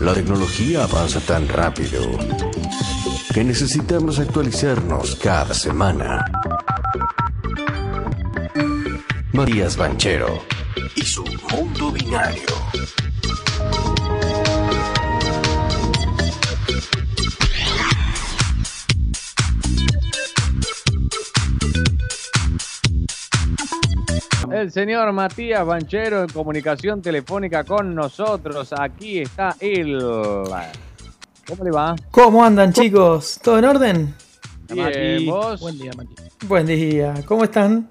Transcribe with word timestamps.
La 0.00 0.14
tecnología 0.14 0.84
avanza 0.84 1.20
tan 1.20 1.48
rápido 1.48 2.00
que 3.32 3.44
necesitamos 3.44 4.18
actualizarnos 4.18 5.14
cada 5.16 5.54
semana. 5.54 6.24
Matías 9.32 9.76
Banchero 9.76 10.42
y 10.96 11.02
su 11.02 11.24
mundo 11.50 11.92
binario. 11.92 12.61
El 24.72 24.86
señor 24.86 25.12
Matías 25.12 25.66
Banchero 25.66 26.22
en 26.22 26.30
comunicación 26.30 27.02
telefónica 27.02 27.62
con 27.62 27.94
nosotros. 27.94 28.72
Aquí 28.72 29.18
está 29.18 29.54
él. 29.60 29.98
¿Cómo 31.46 31.62
le 31.62 31.70
va? 31.70 31.94
¿Cómo 32.10 32.42
andan 32.42 32.72
chicos? 32.72 33.38
¿Todo 33.44 33.58
en 33.58 33.64
orden? 33.66 34.14
Bien, 34.72 35.26
¿vos? 35.26 35.60
Buen 35.60 35.76
día, 35.76 35.90
Mati. 35.94 36.14
Buen 36.46 36.66
día. 36.66 37.14
¿Cómo 37.26 37.44
están? 37.44 37.90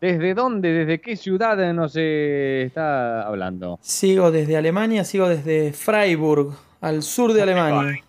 ¿Desde 0.00 0.32
dónde, 0.32 0.72
desde 0.72 1.00
qué 1.00 1.16
ciudad 1.16 1.56
nos 1.74 1.94
eh, 1.96 2.62
está 2.64 3.22
hablando? 3.22 3.80
Sigo 3.82 4.30
desde 4.30 4.56
Alemania, 4.56 5.02
sigo 5.02 5.28
desde 5.28 5.72
Freiburg, 5.72 6.54
al 6.80 7.02
sur 7.02 7.32
de 7.32 7.42
Alemania. 7.42 8.04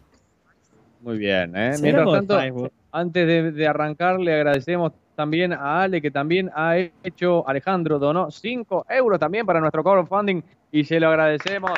Muy 1.02 1.17
bien, 1.17 1.56
¿eh? 1.56 1.73
Mientras 1.81 2.08
tanto, 2.28 2.72
antes 2.92 3.26
de, 3.26 3.52
de 3.52 3.67
arrancar, 3.67 4.20
le 4.20 4.36
agradecemos 4.36 4.92
también 5.16 5.54
a 5.54 5.82
Ale, 5.84 6.02
que 6.02 6.12
también 6.12 6.50
ha 6.56 6.78
hecho, 6.78 7.48
Alejandro 7.48 8.00
donó 8.00 8.32
5 8.32 8.86
euros 8.90 9.20
también 9.20 9.46
para 9.46 9.60
nuestro 9.60 9.84
crowdfunding 9.84 10.42
y 10.72 10.84
se 10.84 11.00
lo 11.00 11.10
agradecemos. 11.10 11.72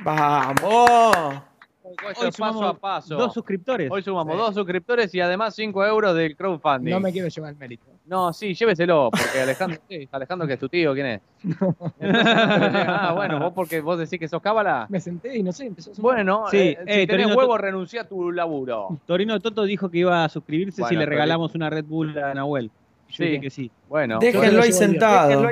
¡Vamos! 0.00 1.42
Hoy 1.82 1.94
es 2.10 2.18
paso 2.18 2.32
sumamos 2.32 2.62
a 2.64 2.74
paso. 2.74 3.14
Dos 3.16 3.32
suscriptores. 3.34 3.90
Hoy 3.90 4.02
sumamos 4.02 4.34
Sí. 4.34 4.38
dos 4.40 4.54
suscriptores 4.54 5.14
y 5.14 5.20
además 5.20 5.54
5 5.54 5.84
euros 5.86 6.14
del 6.16 6.36
crowdfunding. 6.36 6.90
No 6.92 7.00
me 7.00 7.12
quiero 7.12 7.28
llevar 7.28 7.50
el 7.52 7.56
mérito. 7.56 7.86
No, 8.08 8.32
sí, 8.32 8.54
lléveselo, 8.54 9.10
porque 9.10 9.40
Alejandro, 9.40 9.80
sí, 9.88 10.08
Alejandro 10.12 10.46
que 10.46 10.52
es 10.54 10.60
tu 10.60 10.68
tío, 10.68 10.94
¿quién 10.94 11.06
es? 11.06 11.20
ah, 12.02 13.12
bueno, 13.16 13.40
vos 13.40 13.52
porque 13.52 13.80
vos 13.80 13.98
decís 13.98 14.18
que 14.20 14.28
sos 14.28 14.40
cábala. 14.40 14.86
Me 14.88 15.00
senté 15.00 15.36
y 15.36 15.42
no 15.42 15.52
sé, 15.52 15.66
empezó 15.66 15.90
a 15.90 15.94
sumar. 15.94 16.14
Bueno, 16.14 16.44
Sí, 16.50 16.58
eh, 16.58 16.78
eh, 16.86 17.00
si 17.00 17.06
tenés 17.06 17.24
Torino, 17.26 17.34
huevo, 17.36 17.58
renuncia 17.58 18.02
a 18.02 18.04
tu 18.04 18.30
laburo. 18.30 18.98
Torino 19.06 19.40
Toto 19.40 19.64
dijo 19.64 19.90
que 19.90 19.98
iba 19.98 20.24
a 20.24 20.28
suscribirse 20.28 20.80
Bueno, 20.82 20.88
si 20.90 20.94
le 20.94 21.00
Torino. 21.00 21.10
regalamos 21.10 21.54
una 21.54 21.68
Red 21.70 21.84
Bull 21.84 22.16
a 22.18 22.32
Nahuel. 22.34 22.70
Yo 23.08 23.16
Sí. 23.16 23.24
dije 23.24 23.40
que 23.40 23.50
sí. 23.50 23.70
Bueno, 23.88 24.18
Déjenlo 24.20 24.62
ahí 24.62 24.72
sentado. 24.72 25.48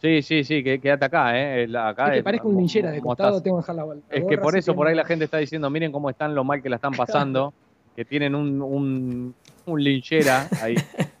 sí, 0.00 0.22
sí, 0.22 0.44
sí, 0.44 0.64
que 0.64 0.80
quédate 0.80 1.04
acá, 1.04 1.38
¿eh? 1.38 1.66
La- 1.68 1.88
Acá 1.88 2.06
Es 2.08 2.12
que 2.18 2.22
parezco 2.22 2.48
un 2.48 2.56
linchera 2.58 2.90
de 2.90 3.00
costado, 3.00 3.28
estás. 3.30 3.42
tengo 3.42 3.58
que 3.58 3.62
dejar 3.62 3.74
la 3.76 3.84
bola. 3.84 4.00
Es 4.10 4.24
que 4.24 4.38
por 4.38 4.56
eso 4.56 4.74
por 4.74 4.86
ahí 4.86 4.94
la 4.94 5.04
gente 5.04 5.26
está 5.26 5.36
diciendo, 5.38 5.68
miren 5.70 5.92
cómo 5.92 6.08
están 6.08 6.34
lo 6.34 6.44
mal 6.44 6.62
que 6.62 6.70
la 6.70 6.76
están 6.76 6.92
pasando, 6.92 7.52
que 7.96 8.04
tienen 8.06 8.34
un, 8.34 8.62
un, 8.62 9.34
un 9.66 9.82
linchera 9.84 10.48
ahí. 10.62 10.74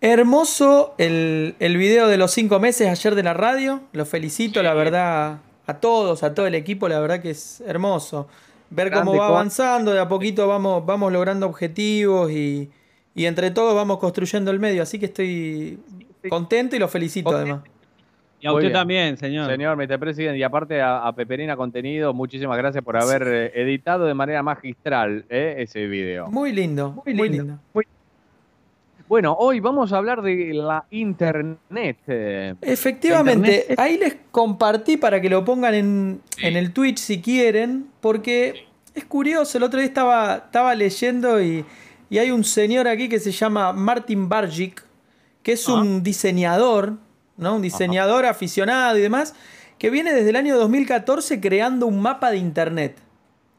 Hermoso 0.00 0.94
el, 0.98 1.56
el 1.58 1.76
video 1.76 2.06
de 2.06 2.16
los 2.16 2.30
cinco 2.30 2.60
meses 2.60 2.88
ayer 2.88 3.14
de 3.14 3.22
la 3.22 3.34
radio. 3.34 3.80
Los 3.92 4.08
felicito, 4.08 4.62
la 4.62 4.72
verdad, 4.74 5.38
a 5.66 5.74
todos, 5.74 6.22
a 6.22 6.34
todo 6.34 6.46
el 6.46 6.54
equipo. 6.54 6.88
La 6.88 7.00
verdad 7.00 7.20
que 7.20 7.30
es 7.30 7.60
hermoso. 7.66 8.28
Ver 8.70 8.90
cómo 8.90 9.12
Grande, 9.12 9.18
va 9.18 9.26
avanzando, 9.28 9.92
de 9.92 9.98
a 10.00 10.08
poquito 10.08 10.46
vamos, 10.46 10.84
vamos 10.84 11.12
logrando 11.12 11.46
objetivos 11.46 12.30
y, 12.30 12.70
y 13.14 13.24
entre 13.24 13.50
todos 13.50 13.74
vamos 13.74 13.98
construyendo 13.98 14.50
el 14.50 14.60
medio. 14.60 14.82
Así 14.82 14.98
que 14.98 15.06
estoy 15.06 15.78
contento 16.28 16.76
y 16.76 16.78
los 16.78 16.90
felicito 16.90 17.30
además. 17.30 17.62
Y 18.40 18.46
a 18.46 18.50
Muy 18.52 18.58
usted 18.58 18.68
bien. 18.68 18.72
también, 18.72 19.16
señor. 19.16 19.50
Señor 19.50 19.76
Mr. 19.76 19.98
President, 19.98 20.36
y 20.36 20.44
aparte 20.44 20.80
a, 20.80 21.08
a 21.08 21.12
Peperina 21.12 21.56
Contenido, 21.56 22.14
muchísimas 22.14 22.56
gracias 22.56 22.84
por 22.84 22.96
haber 22.96 23.22
eh, 23.26 23.62
editado 23.62 24.04
de 24.04 24.14
manera 24.14 24.44
magistral 24.44 25.24
eh, 25.28 25.56
ese 25.58 25.86
video. 25.88 26.28
Muy 26.28 26.52
lindo, 26.52 27.02
muy, 27.04 27.14
Muy 27.14 27.28
lindo. 27.30 27.42
lindo. 27.44 27.58
Bueno, 29.08 29.34
hoy 29.38 29.60
vamos 29.60 29.92
a 29.92 29.96
hablar 29.96 30.20
de 30.20 30.52
la 30.52 30.84
internet. 30.90 31.96
eh. 32.06 32.54
Efectivamente, 32.60 33.54
Internet 33.56 33.80
ahí 33.80 33.96
les 33.96 34.16
compartí 34.30 34.98
para 34.98 35.20
que 35.20 35.30
lo 35.30 35.44
pongan 35.44 35.74
en, 35.74 36.20
en 36.42 36.56
el 36.56 36.72
Twitch 36.72 36.98
si 36.98 37.22
quieren, 37.22 37.88
porque 38.00 38.66
es 38.94 39.04
curioso, 39.06 39.56
el 39.56 39.64
otro 39.64 39.78
día 39.80 39.86
estaba, 39.86 40.36
estaba 40.46 40.74
leyendo 40.74 41.40
y, 41.42 41.64
y 42.10 42.18
hay 42.18 42.30
un 42.30 42.44
señor 42.44 42.86
aquí 42.86 43.08
que 43.08 43.18
se 43.18 43.32
llama 43.32 43.72
Martin 43.72 44.28
Bargic, 44.28 44.84
que 45.42 45.52
es 45.52 45.66
un 45.68 46.02
diseñador, 46.02 46.98
¿no? 47.38 47.56
Un 47.56 47.62
diseñador 47.62 48.26
aficionado 48.26 48.98
y 48.98 49.00
demás, 49.00 49.34
que 49.78 49.88
viene 49.88 50.12
desde 50.12 50.30
el 50.30 50.36
año 50.36 50.58
2014 50.58 51.40
creando 51.40 51.86
un 51.86 52.02
mapa 52.02 52.30
de 52.30 52.36
Internet. 52.36 52.98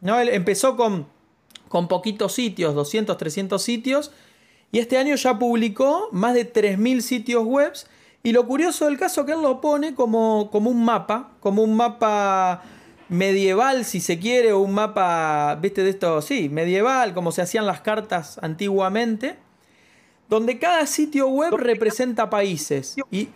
¿no? 0.01 0.19
Él 0.19 0.29
empezó 0.29 0.75
con, 0.75 1.07
con 1.69 1.87
poquitos 1.87 2.33
sitios, 2.33 2.75
200, 2.75 3.17
300 3.17 3.61
sitios, 3.61 4.11
y 4.71 4.79
este 4.79 4.97
año 4.97 5.15
ya 5.15 5.37
publicó 5.39 6.09
más 6.11 6.33
de 6.33 6.51
3.000 6.51 7.01
sitios 7.01 7.43
web. 7.45 7.73
Y 8.21 8.33
lo 8.33 8.45
curioso 8.45 8.85
del 8.85 8.97
caso 8.97 9.21
es 9.21 9.27
que 9.27 9.33
él 9.33 9.41
lo 9.41 9.61
pone 9.61 9.95
como, 9.95 10.49
como 10.51 10.69
un 10.69 10.83
mapa, 10.83 11.31
como 11.39 11.63
un 11.63 11.75
mapa 11.75 12.61
medieval, 13.07 13.85
si 13.85 14.01
se 14.01 14.19
quiere, 14.19 14.51
o 14.51 14.59
un 14.59 14.73
mapa, 14.73 15.57
viste, 15.61 15.83
de 15.83 15.89
esto, 15.91 16.21
sí, 16.21 16.49
medieval, 16.49 17.13
como 17.13 17.31
se 17.31 17.41
hacían 17.41 17.65
las 17.65 17.81
cartas 17.81 18.37
antiguamente, 18.43 19.37
donde 20.27 20.59
cada 20.59 20.85
sitio 20.85 21.27
web 21.29 21.53
representa 21.55 22.29
países. 22.29 22.95
Y, 23.09 23.29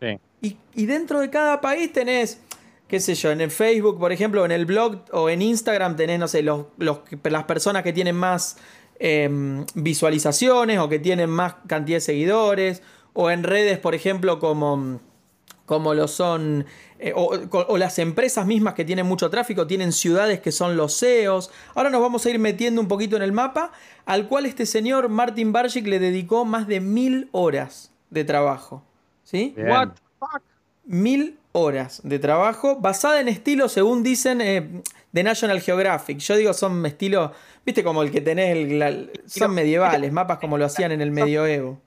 Sí. 0.00 0.18
y, 0.42 0.56
y 0.74 0.86
dentro 0.86 1.20
de 1.20 1.30
cada 1.30 1.60
país 1.60 1.92
tenés, 1.92 2.40
qué 2.88 2.98
sé 3.00 3.14
yo, 3.14 3.30
en 3.30 3.40
el 3.40 3.50
Facebook, 3.50 3.98
por 3.98 4.10
ejemplo, 4.12 4.44
en 4.44 4.52
el 4.52 4.66
blog 4.66 5.02
o 5.12 5.28
en 5.30 5.40
Instagram 5.40 5.96
tenés, 5.96 6.18
no 6.18 6.28
sé, 6.28 6.42
los, 6.42 6.66
los- 6.78 7.00
las 7.22 7.44
personas 7.44 7.82
que 7.82 7.92
tienen 7.92 8.16
más 8.16 8.56
em, 8.98 9.64
visualizaciones 9.74 10.78
o 10.78 10.88
que 10.88 10.98
tienen 10.98 11.30
más 11.30 11.54
cantidad 11.66 11.96
de 11.96 12.00
seguidores. 12.00 12.82
O 13.12 13.30
en 13.30 13.42
redes, 13.42 13.78
por 13.78 13.94
ejemplo, 13.94 14.40
como, 14.40 15.00
como 15.66 15.94
lo 15.94 16.08
son, 16.08 16.66
eh, 16.98 17.12
o, 17.14 17.38
o 17.50 17.78
las 17.78 17.98
empresas 17.98 18.46
mismas 18.46 18.74
que 18.74 18.84
tienen 18.84 19.06
mucho 19.06 19.30
tráfico, 19.30 19.66
tienen 19.66 19.92
ciudades 19.92 20.40
que 20.40 20.52
son 20.52 20.76
los 20.76 20.98
CEOs. 20.98 21.50
Ahora 21.74 21.90
nos 21.90 22.00
vamos 22.00 22.26
a 22.26 22.30
ir 22.30 22.38
metiendo 22.38 22.80
un 22.80 22.88
poquito 22.88 23.16
en 23.16 23.22
el 23.22 23.32
mapa, 23.32 23.72
al 24.04 24.28
cual 24.28 24.46
este 24.46 24.66
señor 24.66 25.08
Martin 25.08 25.52
Bargic 25.52 25.86
le 25.86 25.98
dedicó 25.98 26.44
más 26.44 26.66
de 26.66 26.80
mil 26.80 27.28
horas 27.32 27.92
de 28.10 28.24
trabajo. 28.24 28.82
¿Sí? 29.22 29.54
Bien. 29.56 29.68
What 29.68 29.88
the 29.88 30.00
fuck? 30.18 30.42
mil 30.86 31.38
horas 31.52 32.00
de 32.04 32.18
trabajo 32.18 32.76
basada 32.80 33.20
en 33.20 33.28
estilos, 33.28 33.72
según 33.72 34.02
dicen, 34.02 34.40
eh, 34.40 34.82
de 35.12 35.22
National 35.22 35.60
Geographic. 35.60 36.18
Yo 36.18 36.36
digo, 36.36 36.52
son 36.52 36.84
estilos, 36.84 37.30
viste, 37.64 37.82
como 37.84 38.02
el 38.02 38.10
que 38.10 38.20
tenés, 38.20 38.56
el- 38.56 38.78
la- 38.78 38.94
son 39.26 39.54
medievales, 39.54 40.12
mapas 40.12 40.38
como 40.38 40.58
lo 40.58 40.64
hacían 40.64 40.92
en 40.92 41.00
el 41.00 41.10
medioevo. 41.10 41.80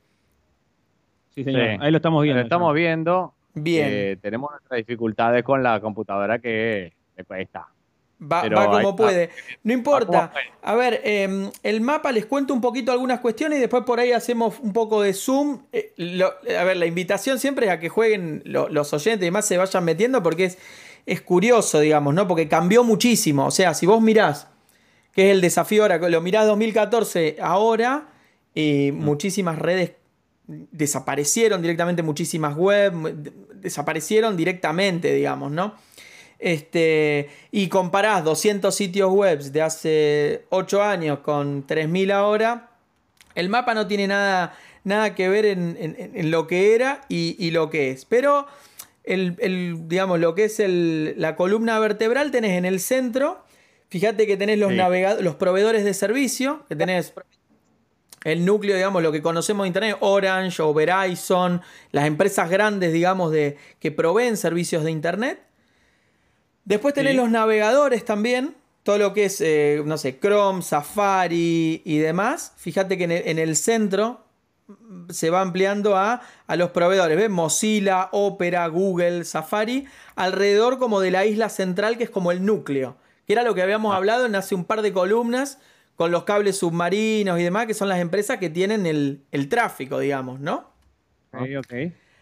Sí, 1.35 1.43
señor. 1.43 1.61
Sí. 1.61 1.77
Ahí 1.81 1.91
lo 1.91 1.97
estamos 1.97 2.23
viendo. 2.23 2.39
Lo 2.39 2.43
estamos 2.45 2.73
viendo. 2.73 3.33
Bien, 3.53 3.87
eh, 3.89 4.17
tenemos 4.21 4.51
nuestras 4.51 4.77
dificultades 4.77 5.43
con 5.43 5.63
la 5.63 5.79
computadora 5.79 6.39
que 6.39 6.93
cuesta. 7.27 7.67
va, 8.19 8.41
como 8.49 8.79
está. 8.79 8.95
puede. 8.95 9.29
No 9.63 9.73
importa. 9.73 10.31
A 10.63 10.75
ver, 10.75 11.01
eh, 11.03 11.49
el 11.63 11.81
mapa 11.81 12.11
les 12.11 12.25
cuento 12.25 12.53
un 12.53 12.61
poquito 12.61 12.91
algunas 12.91 13.19
cuestiones 13.19 13.57
y 13.57 13.61
después 13.61 13.83
por 13.83 13.99
ahí 13.99 14.11
hacemos 14.11 14.59
un 14.59 14.73
poco 14.73 15.01
de 15.03 15.13
zoom. 15.13 15.59
Eh, 15.71 15.93
lo- 15.97 16.33
a 16.59 16.63
ver, 16.63 16.77
la 16.77 16.85
invitación 16.87 17.37
siempre 17.39 17.67
es 17.67 17.71
a 17.71 17.79
que 17.79 17.89
jueguen 17.89 18.41
lo- 18.45 18.69
los 18.69 18.91
oyentes 18.93 19.21
y 19.21 19.25
demás 19.25 19.45
se 19.45 19.57
vayan 19.57 19.83
metiendo 19.85 20.21
porque 20.23 20.45
es, 20.45 20.57
es 21.05 21.21
curioso, 21.21 21.79
digamos, 21.79 22.13
¿no? 22.15 22.27
Porque 22.27 22.47
cambió 22.47 22.83
muchísimo. 22.83 23.45
O 23.45 23.51
sea, 23.51 23.73
si 23.75 23.85
vos 23.85 24.01
mirás, 24.01 24.47
que 25.17 25.29
es 25.29 25.31
el 25.31 25.41
desafío 25.41 25.81
ahora, 25.81 25.97
lo 25.97 26.21
mirás 26.21 26.45
2014 26.45 27.37
ahora, 27.41 28.07
y 28.53 28.91
muchísimas 28.93 29.57
redes 29.57 29.93
desaparecieron 30.45 31.59
directamente, 31.63 32.03
muchísimas 32.03 32.55
web 32.55 32.93
desaparecieron 33.55 34.37
directamente, 34.37 35.11
digamos, 35.11 35.51
¿no? 35.51 35.73
Este, 36.37 37.29
y 37.51 37.67
comparás 37.67 38.23
200 38.23 38.75
sitios 38.75 39.09
web 39.11 39.39
de 39.41 39.61
hace 39.63 40.45
8 40.49 40.83
años 40.83 41.17
con 41.21 41.65
3000 41.65 42.11
ahora, 42.11 42.69
el 43.33 43.49
mapa 43.49 43.73
no 43.73 43.87
tiene 43.87 44.05
nada, 44.05 44.55
nada 44.83 45.15
que 45.15 45.29
ver 45.29 45.45
en, 45.47 45.75
en- 45.79 46.11
en 46.13 46.29
lo 46.29 46.45
que 46.45 46.75
era 46.75 47.01
y, 47.09 47.35
y 47.43 47.49
lo 47.49 47.71
que 47.71 47.89
es. 47.89 48.05
Pero 48.05 48.45
el, 49.03 49.35
el, 49.39 49.87
digamos, 49.87 50.19
lo 50.19 50.35
que 50.35 50.43
es 50.45 50.59
el- 50.59 51.15
la 51.17 51.35
columna 51.35 51.79
vertebral 51.79 52.29
tenés 52.29 52.51
en 52.51 52.65
el 52.65 52.79
centro. 52.79 53.43
Fíjate 53.89 54.27
que 54.27 54.35
tenés 54.37 54.57
los, 54.59 54.71
Sí. 54.71 54.77
los 55.21 55.35
proveedores 55.35 55.83
de 55.85 55.93
servicio, 55.93 56.65
que 56.67 56.75
tenés 56.75 57.13
el 58.23 58.43
núcleo, 58.45 58.75
digamos, 58.75 59.01
lo 59.01 59.11
que 59.11 59.21
conocemos 59.21 59.63
de 59.63 59.67
Internet, 59.67 59.97
Orange 60.01 60.61
o 60.61 60.73
Verizon, 60.73 61.61
las 61.91 62.05
empresas 62.05 62.49
grandes, 62.49 62.91
digamos, 62.91 63.31
de, 63.31 63.57
que 63.79 63.91
proveen 63.91 64.35
servicios 64.35 64.83
de 64.83 64.91
Internet. 64.91 65.39
Después 66.65 66.93
tenés 66.93 67.13
Sí. 67.13 67.17
los 67.17 67.29
navegadores 67.29 68.03
también, 68.03 68.55
todo 68.83 68.97
lo 68.97 69.13
que 69.13 69.25
es, 69.25 69.39
eh, 69.39 69.81
no 69.85 69.97
sé, 69.97 70.19
Chrome, 70.19 70.61
Safari 70.61 71.81
y 71.85 71.97
demás. 71.99 72.53
Fíjate 72.57 72.97
que 72.97 73.05
en 73.05 73.11
el, 73.11 73.27
en 73.27 73.39
el 73.39 73.55
centro, 73.55 74.25
se 75.09 75.29
va 75.29 75.39
ampliando 75.39 75.95
a, 75.95 76.21
a 76.45 76.55
los 76.57 76.71
proveedores. 76.71 77.15
¿Ves? 77.15 77.29
Mozilla, 77.29 78.09
Opera, 78.11 78.67
Google, 78.67 79.23
Safari, 79.23 79.85
alrededor 80.17 80.77
como 80.77 80.99
de 80.99 81.11
la 81.11 81.25
isla 81.25 81.47
central, 81.47 81.97
que 81.97 82.03
es 82.03 82.09
como 82.09 82.33
el 82.33 82.43
núcleo, 82.45 82.97
que 83.27 83.33
era 83.33 83.43
lo 83.43 83.53
que 83.53 83.61
habíamos 83.61 83.93
hablado 83.93 84.25
en 84.25 84.35
hace 84.35 84.55
un 84.55 84.63
par 84.63 84.81
de 84.81 84.93
columnas 84.93 85.59
con 85.97 86.11
los 86.11 86.23
cables 86.23 86.57
submarinos 86.57 87.39
y 87.39 87.43
demás, 87.43 87.67
que 87.67 87.73
son 87.73 87.89
las 87.89 87.99
empresas 87.99 88.37
que 88.37 88.49
tienen 88.49 88.85
el, 88.85 89.25
el 89.31 89.49
tráfico, 89.49 89.99
digamos, 89.99 90.39
¿no? 90.39 90.71
Ok, 91.33 91.47
ok. 91.59 91.73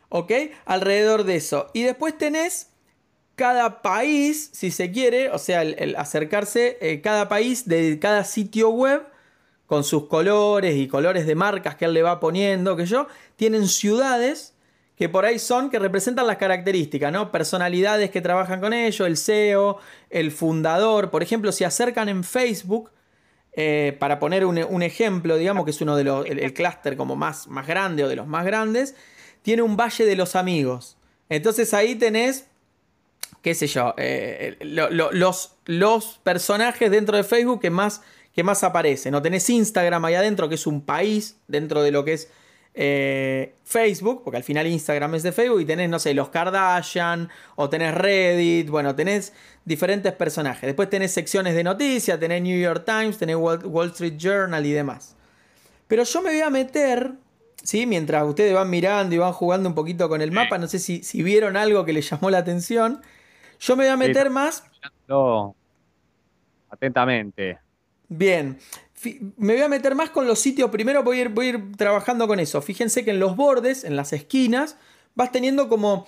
¿Ok? 0.09 0.31
Alrededor 0.65 1.23
de 1.23 1.35
eso. 1.35 1.69
Y 1.73 1.83
después 1.83 2.17
tenés 2.17 2.71
cada 3.35 3.83
país, 3.83 4.49
si 4.53 4.71
se 4.71 4.91
quiere, 4.91 5.29
o 5.29 5.37
sea, 5.37 5.61
el, 5.61 5.75
el 5.77 5.95
acercarse, 5.95 6.77
eh, 6.81 7.01
cada 7.01 7.29
país 7.29 7.67
de 7.67 7.99
cada 7.99 8.23
sitio 8.23 8.69
web, 8.69 9.03
con 9.67 9.83
sus 9.83 10.07
colores 10.07 10.75
y 10.75 10.87
colores 10.87 11.27
de 11.27 11.35
marcas 11.35 11.75
que 11.75 11.85
él 11.85 11.93
le 11.93 12.01
va 12.01 12.19
poniendo, 12.19 12.75
que 12.75 12.85
yo, 12.85 13.07
tienen 13.35 13.67
ciudades 13.67 14.54
que 14.95 15.09
por 15.09 15.25
ahí 15.25 15.39
son, 15.39 15.69
que 15.69 15.77
representan 15.79 16.25
las 16.27 16.37
características, 16.37 17.11
¿no? 17.11 17.31
Personalidades 17.31 18.11
que 18.11 18.21
trabajan 18.21 18.61
con 18.61 18.71
ellos, 18.73 19.05
el 19.05 19.17
CEO, 19.17 19.77
el 20.09 20.31
fundador. 20.31 21.11
Por 21.11 21.21
ejemplo, 21.21 21.51
si 21.51 21.63
acercan 21.65 22.07
en 22.07 22.23
Facebook, 22.23 22.91
eh, 23.57 23.95
para 23.99 24.19
poner 24.19 24.45
un, 24.45 24.81
ejemplo, 24.83 25.37
digamos 25.37 25.65
que 25.65 25.71
es 25.71 25.81
uno 25.81 25.95
de 25.95 26.03
los, 26.05 26.25
el, 26.25 26.53
clúster 26.53 26.95
como 26.97 27.15
más, 27.15 27.47
más 27.47 27.67
grande 27.67 28.03
o 28.03 28.07
de 28.07 28.15
los 28.15 28.27
más 28.27 28.45
grandes, 28.45 28.95
tiene 29.41 29.61
un 29.61 29.77
Valle 29.77 30.05
de 30.05 30.15
los 30.15 30.35
Amigos. 30.35 30.97
Entonces 31.29 31.73
ahí 31.73 31.95
tenés, 31.95 32.47
qué 33.41 33.53
sé 33.55 33.67
yo, 33.67 33.93
eh, 33.97 34.57
lo- 34.61 34.89
lo- 34.89 35.11
los, 35.11 35.55
los 35.65 36.19
personajes 36.23 36.89
dentro 36.91 37.15
de 37.17 37.23
Facebook 37.23 37.61
que 37.61 37.69
más, 37.69 38.01
que 38.33 38.43
más 38.43 38.63
aparecen. 38.63 39.19
Tenés 39.21 39.49
Instagram 39.49 40.03
ahí 40.05 40.15
adentro, 40.15 40.49
que 40.49 40.55
es 40.55 40.67
un 40.67 40.81
país 40.81 41.37
dentro 41.47 41.81
de 41.83 41.91
lo 41.91 42.03
que 42.05 42.13
es 42.13 42.29
eh, 42.75 43.55
Facebook, 43.63 44.21
porque 44.23 44.37
al 44.37 44.43
final 44.43 44.67
Instagram 44.67 45.15
es 45.15 45.23
de 45.23 45.31
Facebook, 45.31 45.61
y 45.61 45.65
tenés, 45.65 45.89
no 45.89 45.97
sé, 45.97 46.13
los 46.13 46.29
Kardashian, 46.29 47.29
o 47.55 47.69
tenés 47.69 47.95
Reddit, 47.95 48.69
bueno, 48.69 48.95
tenés 48.95 49.33
diferentes 49.63 50.13
personajes. 50.13 50.63
Después 50.63 50.89
tenés 50.89 51.11
secciones 51.11 51.55
de 51.55 51.63
noticias, 51.63 52.19
tenés 52.19 52.41
New 52.41 52.59
York 52.59 52.83
Times, 52.85 53.17
tenés 53.17 53.37
Wall 53.37 53.89
Street 53.91 54.17
Journal 54.17 54.65
y 54.65 54.71
demás. 54.71 55.15
Pero 55.87 56.03
yo 56.03 56.21
me 56.21 56.31
voy 56.31 56.41
a 56.41 56.49
meter, 56.49 57.13
¿sí? 57.63 57.85
Mientras 57.85 58.25
ustedes 58.27 58.53
van 58.53 58.69
mirando 58.69 59.15
y 59.15 59.17
van 59.17 59.33
jugando 59.33 59.69
un 59.69 59.75
poquito 59.75 60.09
con 60.09 60.21
el 60.21 60.31
mapa, 60.31 60.57
no 60.57 60.67
sé 60.67 60.79
si, 60.79 61.03
si 61.03 61.23
vieron 61.23 61.57
algo 61.57 61.85
que 61.85 61.93
les 61.93 62.09
llamó 62.09 62.29
la 62.29 62.39
atención. 62.39 63.01
Yo 63.59 63.75
me 63.75 63.85
voy 63.85 63.93
a 63.93 63.97
meter 63.97 64.29
más 64.29 64.63
Atentamente. 66.69 67.57
Bien, 68.09 68.57
me 69.37 69.53
voy 69.53 69.61
a 69.61 69.67
meter 69.69 69.95
más 69.95 70.09
con 70.09 70.25
los 70.27 70.39
sitios. 70.39 70.69
Primero 70.71 71.03
voy 71.03 71.19
a, 71.19 71.21
ir, 71.21 71.29
voy 71.29 71.45
a 71.47 71.49
ir 71.49 71.77
trabajando 71.77 72.27
con 72.27 72.39
eso. 72.39 72.61
Fíjense 72.61 73.03
que 73.05 73.11
en 73.11 73.19
los 73.19 73.35
bordes, 73.35 73.83
en 73.83 73.95
las 73.95 74.13
esquinas, 74.13 74.77
vas 75.15 75.31
teniendo 75.31 75.69
como 75.69 76.07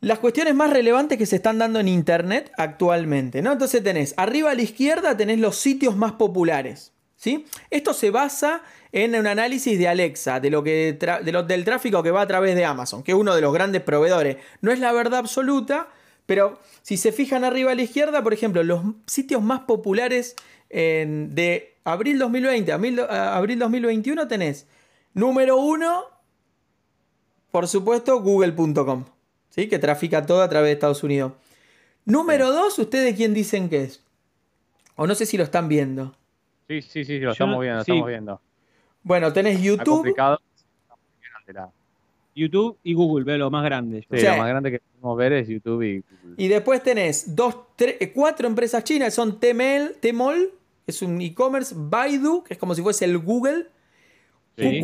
las 0.00 0.18
cuestiones 0.18 0.54
más 0.54 0.70
relevantes 0.70 1.16
que 1.18 1.26
se 1.26 1.36
están 1.36 1.58
dando 1.58 1.80
en 1.80 1.88
Internet 1.88 2.52
actualmente. 2.58 3.40
¿no? 3.42 3.52
Entonces 3.52 3.82
tenés, 3.82 4.14
arriba 4.16 4.50
a 4.50 4.54
la 4.54 4.62
izquierda 4.62 5.16
tenés 5.16 5.38
los 5.38 5.56
sitios 5.56 5.96
más 5.96 6.12
populares. 6.12 6.92
¿sí? 7.16 7.46
Esto 7.70 7.94
se 7.94 8.10
basa 8.10 8.62
en 8.92 9.14
un 9.16 9.26
análisis 9.26 9.78
de 9.78 9.88
Alexa, 9.88 10.38
de 10.40 10.50
lo 10.50 10.62
que 10.62 10.98
de 11.24 11.32
lo- 11.32 11.42
del 11.42 11.64
tráfico 11.64 12.02
que 12.02 12.10
va 12.10 12.22
a 12.22 12.26
través 12.26 12.54
de 12.56 12.64
Amazon, 12.64 13.02
que 13.02 13.12
es 13.12 13.18
uno 13.18 13.34
de 13.34 13.40
los 13.40 13.52
grandes 13.52 13.82
proveedores. 13.82 14.36
No 14.60 14.70
es 14.70 14.78
la 14.80 14.92
verdad 14.92 15.18
absoluta, 15.20 15.88
pero 16.26 16.60
si 16.82 16.96
se 16.96 17.12
fijan 17.12 17.44
arriba 17.44 17.72
a 17.72 17.74
la 17.74 17.82
izquierda, 17.82 18.22
por 18.22 18.32
ejemplo, 18.32 18.62
los 18.62 18.82
sitios 19.06 19.42
más 19.42 19.60
populares 19.60 20.34
en- 20.70 21.34
de 21.34 21.76
abril 21.84 22.18
2020 22.18 22.72
a, 22.72 22.78
mil- 22.78 23.00
a 23.00 23.36
abril 23.36 23.58
2021 23.58 24.26
tenés 24.28 24.66
número 25.14 25.56
uno, 25.56 26.04
por 27.50 27.68
supuesto, 27.68 28.20
google.com, 28.20 29.04
¿sí? 29.50 29.68
que 29.68 29.78
trafica 29.78 30.26
todo 30.26 30.42
a 30.42 30.48
través 30.48 30.68
de 30.68 30.72
Estados 30.72 31.02
Unidos. 31.02 31.32
Número 32.04 32.52
dos, 32.52 32.78
¿ustedes 32.78 33.16
quién 33.16 33.34
dicen 33.34 33.68
que 33.68 33.82
es? 33.84 34.02
O 34.96 35.06
no 35.06 35.14
sé 35.14 35.26
si 35.26 35.36
lo 35.36 35.44
están 35.44 35.68
viendo. 35.68 36.14
Sí, 36.68 36.82
sí, 36.82 37.04
sí, 37.04 37.18
lo 37.18 37.28
Yo 37.28 37.32
estamos 37.32 37.60
viendo, 37.60 37.78
lo 37.78 37.84
sí. 37.84 37.90
estamos 37.92 38.08
viendo. 38.08 38.40
Bueno, 39.02 39.32
tenés 39.32 39.54
Está 39.56 39.64
YouTube. 39.66 39.94
complicado. 39.96 40.40
Está 41.46 41.70
YouTube 42.36 42.78
y 42.84 42.94
Google, 42.94 43.24
veo 43.24 43.38
lo 43.38 43.50
más 43.50 43.64
grande. 43.64 44.06
Sí, 44.10 44.18
Sí. 44.18 44.26
lo 44.26 44.36
más 44.36 44.48
grande 44.48 44.70
que 44.70 44.80
podemos 44.80 45.16
ver 45.18 45.32
es 45.32 45.48
YouTube 45.48 45.82
y 45.82 45.98
Google. 46.22 46.34
Y 46.36 46.48
después 46.48 46.82
tenés 46.82 47.34
dos, 47.34 47.54
tre- 47.76 47.96
eh, 47.98 48.12
cuatro 48.12 48.46
empresas 48.46 48.84
chinas, 48.84 49.12
son 49.14 49.40
Tmall, 49.40 49.96
Tmall, 50.00 50.50
que 50.84 50.90
es 50.92 51.02
un 51.02 51.20
e-commerce, 51.20 51.74
Baidu, 51.76 52.44
que 52.44 52.54
es 52.54 52.58
como 52.60 52.74
si 52.74 52.82
fuese 52.82 53.04
el 53.06 53.18
Google, 53.18 53.66
Sí. 54.56 54.82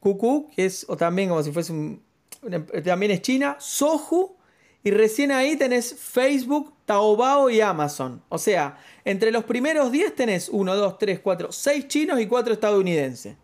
QQ, 0.00 0.50
que 0.54 0.64
es 0.66 0.84
o 0.88 0.96
también 0.96 1.28
como 1.28 1.42
si 1.42 1.52
fuese 1.52 1.72
un, 1.72 2.02
una 2.42 2.56
em- 2.56 2.66
también 2.84 3.12
es 3.12 3.22
China, 3.22 3.56
Sohu, 3.58 4.36
y 4.84 4.90
recién 4.92 5.32
ahí 5.32 5.56
tenés 5.56 5.94
Facebook, 5.98 6.72
Taobao 6.84 7.50
y 7.50 7.60
Amazon. 7.60 8.22
O 8.28 8.38
sea, 8.38 8.78
entre 9.04 9.32
los 9.32 9.42
primeros 9.44 9.90
10 9.90 10.14
tenés 10.14 10.48
1, 10.48 10.76
2, 10.76 10.98
3, 10.98 11.18
4, 11.20 11.50
6 11.50 11.88
chinos 11.88 12.20
y 12.20 12.26
4 12.26 12.52
estadounidenses. 12.52 13.34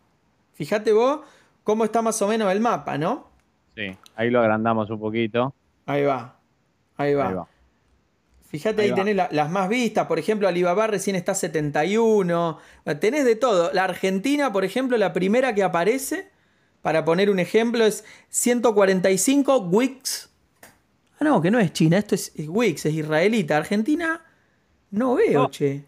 Fíjate 0.54 0.92
vos 0.92 1.20
cómo 1.64 1.84
está 1.84 2.02
más 2.02 2.20
o 2.22 2.28
menos 2.28 2.50
el 2.52 2.60
mapa, 2.60 2.98
¿no? 2.98 3.28
Sí, 3.76 3.96
ahí 4.16 4.30
lo 4.30 4.40
agrandamos 4.40 4.90
un 4.90 5.00
poquito. 5.00 5.54
Ahí 5.86 6.02
va. 6.04 6.36
Ahí 6.96 7.14
va. 7.14 7.28
Ahí 7.28 7.34
va. 7.34 7.48
Fíjate, 8.48 8.82
Ahí 8.82 8.88
ahí, 8.90 8.94
tenés 8.94 9.16
la- 9.16 9.28
las 9.32 9.50
más 9.50 9.68
vistas. 9.70 10.06
Por 10.06 10.18
ejemplo, 10.18 10.46
Alibaba 10.46 10.86
recién 10.86 11.16
está 11.16 11.34
71. 11.34 12.58
Tenés 13.00 13.24
de 13.24 13.34
todo. 13.34 13.72
La 13.72 13.84
Argentina, 13.84 14.52
por 14.52 14.64
ejemplo, 14.64 14.98
la 14.98 15.14
primera 15.14 15.54
que 15.54 15.62
aparece, 15.62 16.28
para 16.82 17.04
poner 17.04 17.30
un 17.30 17.38
ejemplo, 17.38 17.84
es 17.86 18.04
145 18.28 19.58
Wix. 19.70 20.28
Ah, 21.18 21.24
no, 21.24 21.40
que 21.40 21.50
no 21.50 21.58
es 21.60 21.72
China, 21.72 21.96
esto 21.96 22.14
es, 22.14 22.32
es 22.36 22.46
Wix, 22.48 22.84
es 22.84 22.92
israelita. 22.92 23.56
Argentina, 23.56 24.22
no 24.90 25.14
veo, 25.14 25.42
No. 25.44 25.50
che. 25.50 25.84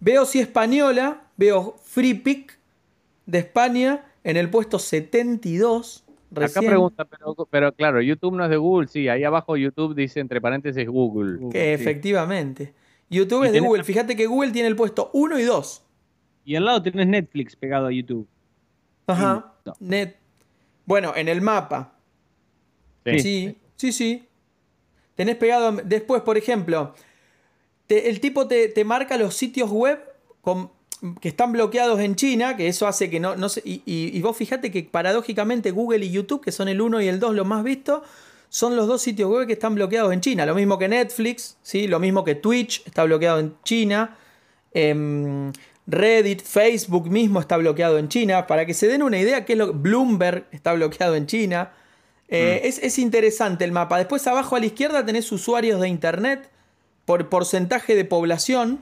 Veo 0.00 0.26
si 0.26 0.40
española, 0.40 1.22
veo 1.38 1.76
FreePick 1.84 2.58
de 3.24 3.38
España 3.38 4.04
en 4.24 4.36
el 4.36 4.50
puesto 4.50 4.78
72. 4.78 6.04
Acá 6.32 6.40
Recién. 6.46 6.66
pregunta, 6.66 7.04
pero, 7.04 7.36
pero 7.48 7.72
claro, 7.74 8.00
YouTube 8.02 8.34
no 8.34 8.42
es 8.44 8.50
de 8.50 8.56
Google, 8.56 8.88
sí, 8.88 9.08
ahí 9.08 9.22
abajo 9.22 9.56
YouTube 9.56 9.94
dice 9.94 10.18
entre 10.18 10.40
paréntesis 10.40 10.84
Google. 10.88 11.36
Google, 11.36 11.52
Que 11.52 11.76
sí. 11.76 11.82
efectivamente. 11.82 12.74
YouTube 13.08 13.44
Y 13.44 13.46
es 13.46 13.52
de 13.52 13.60
Google. 13.60 13.84
Fíjate 13.84 14.16
que 14.16 14.26
Google 14.26 14.50
tiene 14.50 14.66
el 14.68 14.74
puesto 14.74 15.10
1 15.12 15.38
y 15.38 15.42
2. 15.44 15.84
Y 16.46 16.56
al 16.56 16.64
lado 16.64 16.82
tenés 16.82 17.06
Netflix 17.06 17.54
pegado 17.54 17.86
a 17.86 17.92
YouTube. 17.92 18.26
Ajá. 19.06 19.52
No. 19.64 19.72
Net. 19.78 20.16
Bueno, 20.86 21.12
en 21.14 21.28
el 21.28 21.40
mapa. 21.40 21.94
Sí. 23.06 23.20
Sí, 23.20 23.58
sí, 23.76 23.92
sí. 23.92 24.28
Tenés 25.14 25.36
pegado. 25.36 25.70
Después, 25.84 26.22
por 26.22 26.36
ejemplo, 26.36 26.94
te- 27.86 28.08
el 28.10 28.18
tipo 28.20 28.48
te, 28.48 28.68
te 28.68 28.84
marca 28.84 29.16
los 29.16 29.34
sitios 29.36 29.70
web 29.70 30.00
con- 30.40 30.70
que 31.20 31.28
están 31.28 31.52
bloqueados 31.52 32.00
en 32.00 32.14
China, 32.16 32.56
que 32.56 32.68
eso 32.68 32.86
hace 32.86 33.10
que 33.10 33.20
no, 33.20 33.36
no 33.36 33.48
se- 33.48 33.62
y, 33.64 33.82
y- 33.86 34.16
y 34.16 34.22
vos 34.22 34.36
fíjate 34.36 34.70
que 34.70 34.82
paradójicamente 34.84 35.70
Google 35.70 36.04
y 36.04 36.10
YouTube, 36.10 36.42
que 36.42 36.52
son 36.52 36.68
el 36.68 36.80
1 36.80 37.00
y 37.02 37.08
el 37.08 37.20
2 37.20 37.34
los 37.34 37.46
más 37.46 37.62
vistos, 37.64 38.02
son 38.48 38.76
los 38.76 38.86
dos 38.86 39.02
sitios 39.02 39.28
web 39.30 39.46
que 39.46 39.54
están 39.54 39.74
bloqueados 39.74 40.12
en 40.12 40.20
China. 40.20 40.46
Lo 40.46 40.54
mismo 40.54 40.78
que 40.78 40.88
Netflix, 40.88 41.56
¿sí? 41.62 41.88
lo 41.88 41.98
mismo 41.98 42.22
que 42.24 42.36
Twitch 42.36 42.82
está 42.86 43.02
bloqueado 43.04 43.40
en 43.40 43.54
China. 43.64 44.16
Em, 44.72 45.52
Reddit, 45.86 46.40
Facebook 46.42 47.10
mismo 47.10 47.40
está 47.40 47.56
bloqueado 47.56 47.98
en 47.98 48.08
China. 48.08 48.46
Para 48.46 48.64
que 48.64 48.72
se 48.74 48.86
den 48.88 49.02
una 49.02 49.18
idea, 49.18 49.44
qué 49.44 49.52
es 49.54 49.58
lo 49.58 49.72
que 49.72 49.76
Bloomberg 49.78 50.46
está 50.52 50.72
bloqueado 50.72 51.14
en 51.16 51.26
China. 51.26 51.72
Eh, 52.28 52.62
es, 52.64 52.78
es 52.78 52.98
interesante 52.98 53.64
el 53.64 53.72
mapa. 53.72 53.98
Después 53.98 54.26
abajo 54.26 54.56
a 54.56 54.60
la 54.60 54.66
izquierda 54.66 55.04
tenés 55.04 55.30
usuarios 55.32 55.80
de 55.80 55.88
internet 55.88 56.48
por 57.04 57.28
porcentaje 57.28 57.94
de 57.94 58.04
población. 58.04 58.78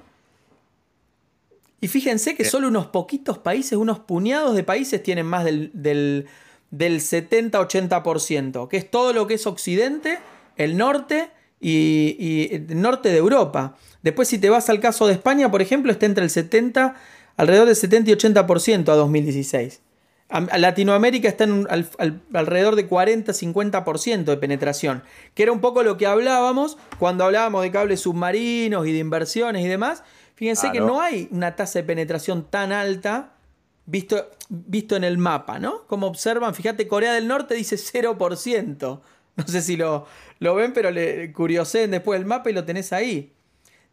Y 1.82 1.88
fíjense 1.88 2.34
que 2.36 2.44
Bien. 2.44 2.50
solo 2.50 2.68
unos 2.68 2.86
poquitos 2.86 3.38
países, 3.38 3.72
unos 3.76 3.98
puñados 3.98 4.54
de 4.56 4.62
países 4.64 5.02
tienen 5.02 5.26
más 5.26 5.44
del, 5.44 5.70
del, 5.74 6.26
del 6.70 7.00
70-80%, 7.00 8.68
que 8.68 8.76
es 8.76 8.90
todo 8.90 9.12
lo 9.12 9.26
que 9.26 9.34
es 9.34 9.46
Occidente, 9.46 10.18
el 10.56 10.76
norte 10.76 11.30
y, 11.60 12.16
y 12.18 12.54
el 12.54 12.80
norte 12.80 13.08
de 13.10 13.18
Europa. 13.18 13.76
Después 14.02 14.28
si 14.28 14.38
te 14.38 14.48
vas 14.48 14.68
al 14.70 14.80
caso 14.80 15.06
de 15.06 15.12
España, 15.14 15.50
por 15.50 15.60
ejemplo, 15.62 15.92
está 15.92 16.06
entre 16.06 16.24
el 16.24 16.30
70, 16.30 16.94
alrededor 17.36 17.66
del 17.66 17.76
70 17.76 18.10
y 18.10 18.14
80% 18.14 18.88
a 18.88 18.94
2016. 18.96 19.80
A- 20.28 20.38
a 20.38 20.58
Latinoamérica 20.58 21.28
está 21.28 21.44
en 21.44 21.52
un- 21.52 21.66
al- 21.68 21.88
al- 21.98 22.22
alrededor 22.32 22.74
de 22.76 22.88
40-50% 22.88 24.30
de 24.30 24.36
penetración, 24.38 25.02
que 25.34 25.42
era 25.42 25.52
un 25.52 25.60
poco 25.60 25.82
lo 25.82 25.96
que 25.98 26.06
hablábamos 26.06 26.78
cuando 26.98 27.24
hablábamos 27.24 27.62
de 27.62 27.70
cables 27.70 28.00
submarinos 28.00 28.86
y 28.86 28.92
de 28.92 28.98
inversiones 28.98 29.64
y 29.64 29.68
demás. 29.68 30.02
Fíjense 30.34 30.66
que 30.68 30.78
Claro. 30.78 30.86
no 30.86 31.00
hay 31.00 31.28
una 31.30 31.54
tasa 31.56 31.78
de 31.80 31.84
penetración 31.84 32.44
tan 32.50 32.72
alta 32.72 33.34
visto, 33.86 34.30
visto 34.48 34.96
en 34.96 35.04
el 35.04 35.18
mapa, 35.18 35.58
¿no? 35.58 35.86
Como 35.86 36.06
observan, 36.06 36.54
fíjate, 36.54 36.88
Corea 36.88 37.12
del 37.12 37.28
Norte 37.28 37.54
dice 37.54 37.76
0%. 37.76 39.00
No 39.34 39.46
sé 39.46 39.62
si 39.62 39.76
lo, 39.78 40.06
lo 40.40 40.54
ven, 40.54 40.72
pero 40.74 40.90
le 40.90 41.32
curioseen 41.32 41.90
después 41.90 42.20
el 42.20 42.26
mapa 42.26 42.50
y 42.50 42.52
lo 42.52 42.64
tenés 42.64 42.92
ahí. 42.92 43.32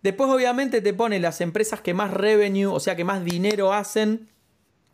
Después, 0.02 0.30
obviamente, 0.30 0.82
te 0.82 0.94
pone 0.94 1.18
las 1.20 1.40
empresas 1.42 1.80
que 1.82 1.94
más 1.94 2.12
revenue, 2.12 2.66
o 2.66 2.80
sea, 2.82 2.96
que 2.98 3.04
más 3.06 3.24
dinero 3.24 3.72
hacen 3.74 4.28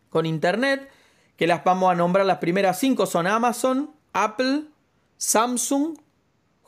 con 0.10 0.25
Internet, 0.28 0.88
que 1.36 1.48
las 1.48 1.64
vamos 1.64 1.92
a 1.92 1.96
nombrar 1.96 2.25
las 2.25 2.38
primeras 2.38 2.80
cinco 2.80 3.06
son 3.08 3.25
Amazon, 3.28 3.92
Apple, 4.14 4.66
Samsung, 5.18 5.98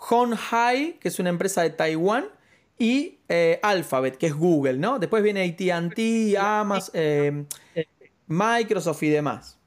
Honhai, 0.10 0.93
que 1.00 1.07
es 1.07 1.19
una 1.19 1.29
empresa 1.29 1.62
de 1.62 1.69
Taiwán, 1.69 2.25
y 2.77 3.16
eh, 3.29 3.60
Alphabet, 3.63 4.17
que 4.17 4.27
es 4.27 4.34
Google, 4.34 4.77
¿no? 4.77 5.00
Después 5.00 5.22
viene 5.24 5.43
ATT, 5.43 6.38
Amazon, 6.39 6.91
eh, 6.93 7.46
Microsoft 8.27 9.03
y 9.03 9.10
demás. 9.10 9.60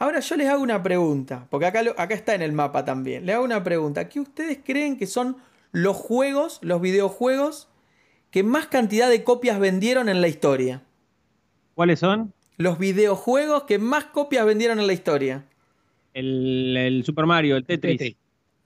Ahora 0.00 0.20
yo 0.20 0.36
les 0.36 0.48
hago 0.48 0.62
una 0.62 0.82
pregunta, 0.82 1.46
porque 1.50 1.66
acá, 1.66 1.82
lo- 1.82 1.98
acá 1.98 2.14
está 2.14 2.34
en 2.34 2.42
el 2.42 2.52
mapa 2.52 2.84
también. 2.84 3.26
Les 3.26 3.34
hago 3.34 3.44
una 3.44 3.64
pregunta. 3.64 4.08
¿Qué 4.08 4.20
ustedes 4.20 4.58
creen 4.64 4.96
que 4.96 5.06
son 5.06 5.36
los 5.72 5.96
juegos, 5.96 6.60
los 6.62 6.80
videojuegos, 6.80 7.68
que 8.30 8.42
más 8.44 8.66
cantidad 8.68 9.08
de 9.08 9.24
copias 9.24 9.58
vendieron 9.58 10.08
en 10.08 10.20
la 10.20 10.28
historia? 10.28 10.82
¿Cuáles 11.74 11.98
son? 11.98 12.32
Los 12.58 12.78
videojuegos 12.78 13.64
que 13.64 13.78
más 13.78 14.04
copias 14.04 14.46
vendieron 14.46 14.78
en 14.78 14.86
la 14.86 14.92
historia. 14.92 15.46
El, 16.14 16.76
el 16.76 17.04
Super 17.04 17.26
Mario, 17.26 17.56
el 17.56 17.64
Tetris. 17.64 17.98
Tetris. 17.98 18.16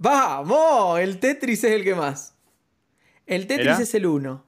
¡Vamos! 0.02 0.98
El 0.98 1.20
Tetris 1.20 1.62
es 1.62 1.70
el 1.70 1.84
que 1.84 1.94
más. 1.94 2.34
El 3.24 3.46
Tetris 3.46 3.68
¿Era? 3.68 3.78
es 3.80 3.94
el 3.94 4.06
1. 4.06 4.44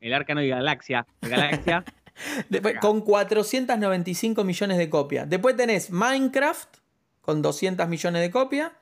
El 0.00 0.12
Arcanoid 0.14 0.50
Galaxia. 0.50 1.06
Galaxia. 1.20 1.84
Después, 2.48 2.74
con 2.80 3.02
495 3.02 4.42
millones 4.42 4.78
de 4.78 4.90
copias. 4.90 5.30
Después 5.30 5.56
tenés 5.56 5.90
Minecraft 5.90 6.78
con 7.20 7.40
200 7.40 7.88
millones 7.88 8.20
de 8.22 8.30
copias. 8.32 8.72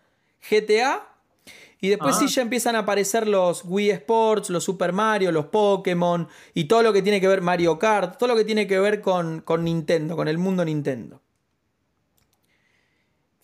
GTA. 0.50 1.06
Y 1.82 1.90
después 1.90 2.16
Ah. 2.16 2.18
sí 2.20 2.28
ya 2.28 2.40
empiezan 2.40 2.74
a 2.74 2.80
aparecer 2.80 3.28
los 3.28 3.62
Wii 3.66 3.90
Sports, 3.90 4.48
los 4.48 4.64
Super 4.64 4.92
Mario, 4.92 5.30
los 5.30 5.46
Pokémon 5.46 6.26
y 6.54 6.64
todo 6.64 6.82
lo 6.82 6.92
que 6.94 7.02
tiene 7.02 7.20
que 7.20 7.28
ver 7.28 7.42
Mario 7.42 7.78
Kart, 7.78 8.18
todo 8.18 8.28
lo 8.30 8.36
que 8.36 8.44
tiene 8.44 8.66
que 8.66 8.78
ver 8.78 9.00
con, 9.02 9.40
con 9.42 9.62
Nintendo, 9.64 10.16
con 10.16 10.26
el 10.28 10.38
mundo 10.38 10.64
Nintendo. 10.64 11.20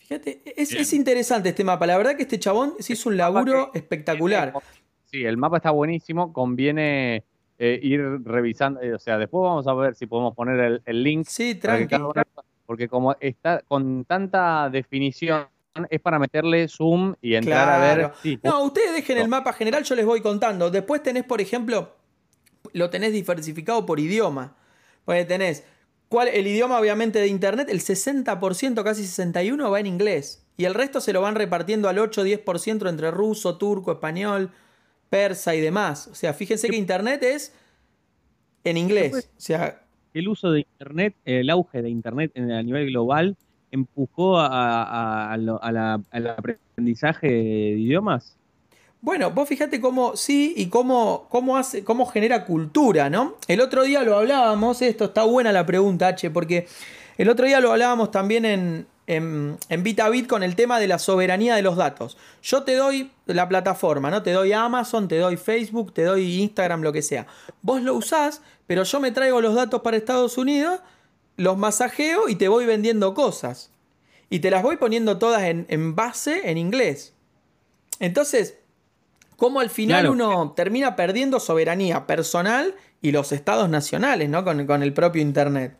Fíjate, 0.06 0.42
es, 0.56 0.72
es 0.72 0.92
interesante 0.92 1.48
este 1.48 1.64
mapa. 1.64 1.86
La 1.86 1.96
verdad 1.96 2.16
que 2.16 2.22
este 2.22 2.38
chabón 2.38 2.75
se 2.78 2.92
hizo 2.92 3.08
un 3.08 3.16
laburo 3.16 3.70
espectacular. 3.75 4.52
Sí, 5.04 5.25
el 5.25 5.36
mapa 5.36 5.56
está 5.56 5.70
buenísimo. 5.70 6.32
Conviene 6.32 7.25
eh, 7.58 7.80
ir 7.82 8.00
revisando. 8.25 8.80
eh, 8.82 8.94
o 8.94 8.98
sea, 8.98 9.18
después 9.18 9.42
vamos 9.42 9.66
a 9.66 9.75
ver 9.75 9.94
si 9.94 10.06
podemos 10.06 10.34
poner 10.34 10.60
el, 10.60 10.82
el 10.84 11.02
link. 11.02 11.26
Sí, 11.28 11.54
tranqui. 11.56 11.88
cada 11.88 12.06
uno- 12.08 12.22
porque 12.66 12.88
como 12.88 13.16
está 13.20 13.62
con 13.68 14.04
tanta 14.04 14.68
definición, 14.70 15.46
es 15.90 16.00
para 16.00 16.18
meterle 16.18 16.66
zoom 16.68 17.14
y 17.20 17.34
entrar 17.34 17.68
a 17.68 17.78
ver. 17.96 18.10
Sí, 18.22 18.38
No, 18.42 18.62
ustedes 18.64 18.92
dejen 18.92 19.18
el 19.18 19.28
mapa 19.28 19.52
general, 19.52 19.84
yo 19.84 19.94
les 19.94 20.04
voy 20.06 20.20
contando. 20.20 20.70
Después 20.70 21.02
tenés, 21.02 21.25
por 21.25 21.40
ejemplo, 21.40 21.92
lo 22.72 22.90
tenés 22.90 23.12
diversificado 23.12 23.84
por 23.86 24.00
idioma. 24.00 24.56
Porque 25.04 25.25
tenés 25.25 25.64
el 26.25 26.46
idioma, 26.46 26.78
obviamente, 26.80 27.18
de 27.20 27.26
internet, 27.28 27.68
el 27.70 27.80
60%, 27.80 28.82
casi 28.85 29.02
61% 29.04 29.70
va 29.70 29.80
en 29.80 29.87
inglés. 29.87 30.42
Y 30.56 30.64
el 30.64 30.75
resto 30.75 31.00
se 31.00 31.12
lo 31.12 31.20
van 31.20 31.35
repartiendo 31.35 31.88
al 31.88 31.99
8-10% 31.99 32.88
entre 32.88 33.11
ruso, 33.11 33.58
turco, 33.58 33.92
español, 33.92 34.50
persa 35.11 35.54
y 35.54 35.61
demás. 35.61 36.08
O 36.08 36.14
sea, 36.14 36.32
fíjense 36.32 36.68
que 36.68 36.76
internet 36.76 37.23
es 37.23 37.52
en 38.64 38.76
inglés. 38.76 39.12
O 39.37 39.40
sea, 39.40 39.82
El 40.14 40.28
uso 40.28 40.50
de 40.50 40.61
Internet, 40.61 41.14
el 41.26 41.50
auge 41.50 41.82
de 41.82 41.90
Internet 41.90 42.32
a 42.37 42.62
nivel 42.62 42.87
global, 42.87 43.37
empujó 43.70 44.38
a, 44.38 44.46
a- 44.46 45.32
a 45.32 45.37
lo- 45.37 45.62
a 45.62 45.70
la- 45.73 46.00
al 46.11 46.26
aprendizaje 46.28 47.26
de 47.28 47.76
idiomas. 47.78 48.35
Bueno, 49.06 49.30
vos 49.30 49.48
fíjate 49.48 49.80
cómo 49.80 50.16
sí 50.16 50.52
y 50.56 50.66
cómo, 50.66 51.28
cómo, 51.28 51.56
hace, 51.56 51.84
cómo 51.84 52.06
genera 52.06 52.44
cultura, 52.44 53.08
¿no? 53.08 53.36
El 53.46 53.60
otro 53.60 53.84
día 53.84 54.02
lo 54.02 54.16
hablábamos, 54.16 54.82
esto 54.82 55.04
está 55.04 55.22
buena 55.22 55.52
la 55.52 55.64
pregunta, 55.64 56.08
H, 56.08 56.28
porque 56.32 56.66
el 57.16 57.28
otro 57.28 57.46
día 57.46 57.60
lo 57.60 57.70
hablábamos 57.70 58.10
también 58.10 58.44
en, 58.44 58.88
en, 59.06 59.58
en 59.68 59.82
VitaBit 59.84 60.26
con 60.26 60.42
el 60.42 60.56
tema 60.56 60.80
de 60.80 60.88
la 60.88 60.98
soberanía 60.98 61.54
de 61.54 61.62
los 61.62 61.76
datos. 61.76 62.18
Yo 62.42 62.64
te 62.64 62.75
doy 62.75 63.12
la 63.26 63.48
plataforma, 63.48 64.10
¿no? 64.10 64.25
Te 64.25 64.32
doy 64.32 64.52
Amazon, 64.52 65.06
te 65.06 65.18
doy 65.18 65.36
Facebook, 65.36 65.94
te 65.94 66.02
doy 66.02 66.40
Instagram, 66.42 66.82
lo 66.82 66.92
que 66.92 67.02
sea. 67.02 67.28
Vos 67.62 67.82
lo 67.82 67.94
usás, 67.94 68.42
pero 68.66 68.82
yo 68.82 68.98
me 68.98 69.12
traigo 69.12 69.40
los 69.40 69.54
datos 69.54 69.82
para 69.82 69.96
Estados 69.96 70.36
Unidos, 70.36 70.80
los 71.36 71.56
masajeo 71.56 72.28
y 72.28 72.34
te 72.34 72.48
voy 72.48 72.66
vendiendo 72.66 73.14
cosas. 73.14 73.70
Y 74.30 74.40
te 74.40 74.50
las 74.50 74.64
voy 74.64 74.78
poniendo 74.78 75.16
todas 75.16 75.44
en, 75.44 75.64
en 75.68 75.94
base 75.94 76.50
en 76.50 76.58
inglés. 76.58 77.14
Entonces, 78.00 78.56
cómo 79.37 79.61
al 79.61 79.71
final 79.71 80.00
Claro. 80.02 80.12
uno 80.12 80.52
termina 80.57 80.97
perdiendo 80.97 81.38
soberanía 81.40 82.07
personal 82.07 82.75
y 83.02 83.12
los 83.12 83.33
estados 83.33 83.69
nacionales, 83.69 84.28
¿no? 84.28 84.45
Con, 84.45 84.66
con 84.66 84.83
el 84.83 84.93
propio 84.93 85.23
Internet. 85.23 85.76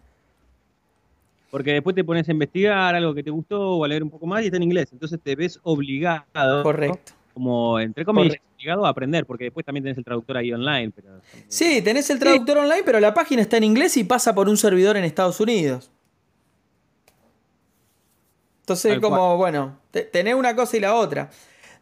Porque 1.51 1.73
después 1.73 1.97
te 1.97 2.05
pones 2.05 2.29
a 2.29 2.33
investigar 2.33 2.95
algo 2.95 3.15
que 3.15 3.23
te 3.23 3.31
gustó 3.31 3.77
o 3.77 3.85
a 3.85 3.89
leer 3.89 4.03
un 4.03 4.11
poco 4.11 4.27
más 4.27 4.43
y 4.43 4.47
está 4.47 4.57
en 4.59 4.65
inglés. 4.65 4.89
Entonces 4.93 5.19
te 5.23 5.35
ves 5.35 5.59
obligado, 5.63 6.63
Correcto. 6.63 7.13
como 7.33 7.81
entre 7.81 8.05
comillas, 8.05 8.29
Correcto. 8.37 8.47
obligado 8.57 8.87
a 8.87 8.89
aprender, 8.91 9.25
porque 9.25 9.45
después 9.45 9.65
también 9.65 9.85
tenés 9.85 9.97
el 9.97 10.05
traductor 10.05 10.37
ahí 10.37 10.53
online. 10.53 10.91
Pero, 10.95 11.21
Sí, 11.49 11.81
tenés 11.83 12.11
el 12.11 12.19
traductor 12.19 12.59
online, 12.59 12.83
pero 12.85 13.01
la 13.01 13.15
página 13.15 13.41
está 13.43 13.57
en 13.57 13.65
inglés 13.65 13.97
y 13.97 14.05
pasa 14.05 14.35
por 14.35 14.49
un 14.49 14.57
servidor 14.59 14.97
en 14.99 15.05
Estados 15.05 15.41
Unidos. 15.41 15.91
Entonces, 18.61 18.93
Tal 18.93 19.01
como, 19.01 19.37
bueno, 19.37 19.79
te- 19.93 20.03
tenés 20.03 20.35
una 20.35 20.55
cosa 20.57 20.77
y 20.77 20.81
la 20.81 20.95
otra. 20.95 21.31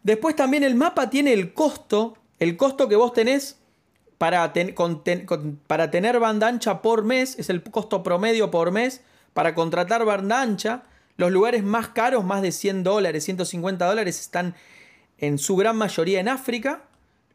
Después 0.05 0.37
también 0.37 0.63
el 0.63 0.75
mapa 0.75 1.11
tiene 1.11 1.33
el 1.33 1.55
costo, 1.55 2.19
el 2.39 2.57
costo 2.59 2.89
que 2.89 2.95
vos 2.95 3.15
tenés 3.15 3.59
para, 4.19 4.53
tener 4.53 6.21
banda 6.21 6.47
ancha 6.47 6.83
por 6.83 7.05
mes, 7.05 7.39
es 7.39 7.49
el 7.49 7.63
costo 7.63 8.03
promedio 8.03 8.51
por 8.51 8.71
mes 8.71 9.01
para 9.33 9.55
contratar 9.55 10.05
banda 10.05 10.43
ancha. 10.43 10.83
Los 11.17 11.33
lugares 11.33 11.65
más 11.65 11.89
caros, 11.89 12.23
más 12.23 12.43
de 12.43 12.53
100 12.53 12.85
dólares, 12.85 13.25
150 13.25 13.87
dólares, 13.87 14.21
están 14.21 14.55
en 15.19 15.39
su 15.39 15.57
gran 15.57 15.77
mayoría 15.77 16.21
en 16.21 16.29
África. 16.29 16.83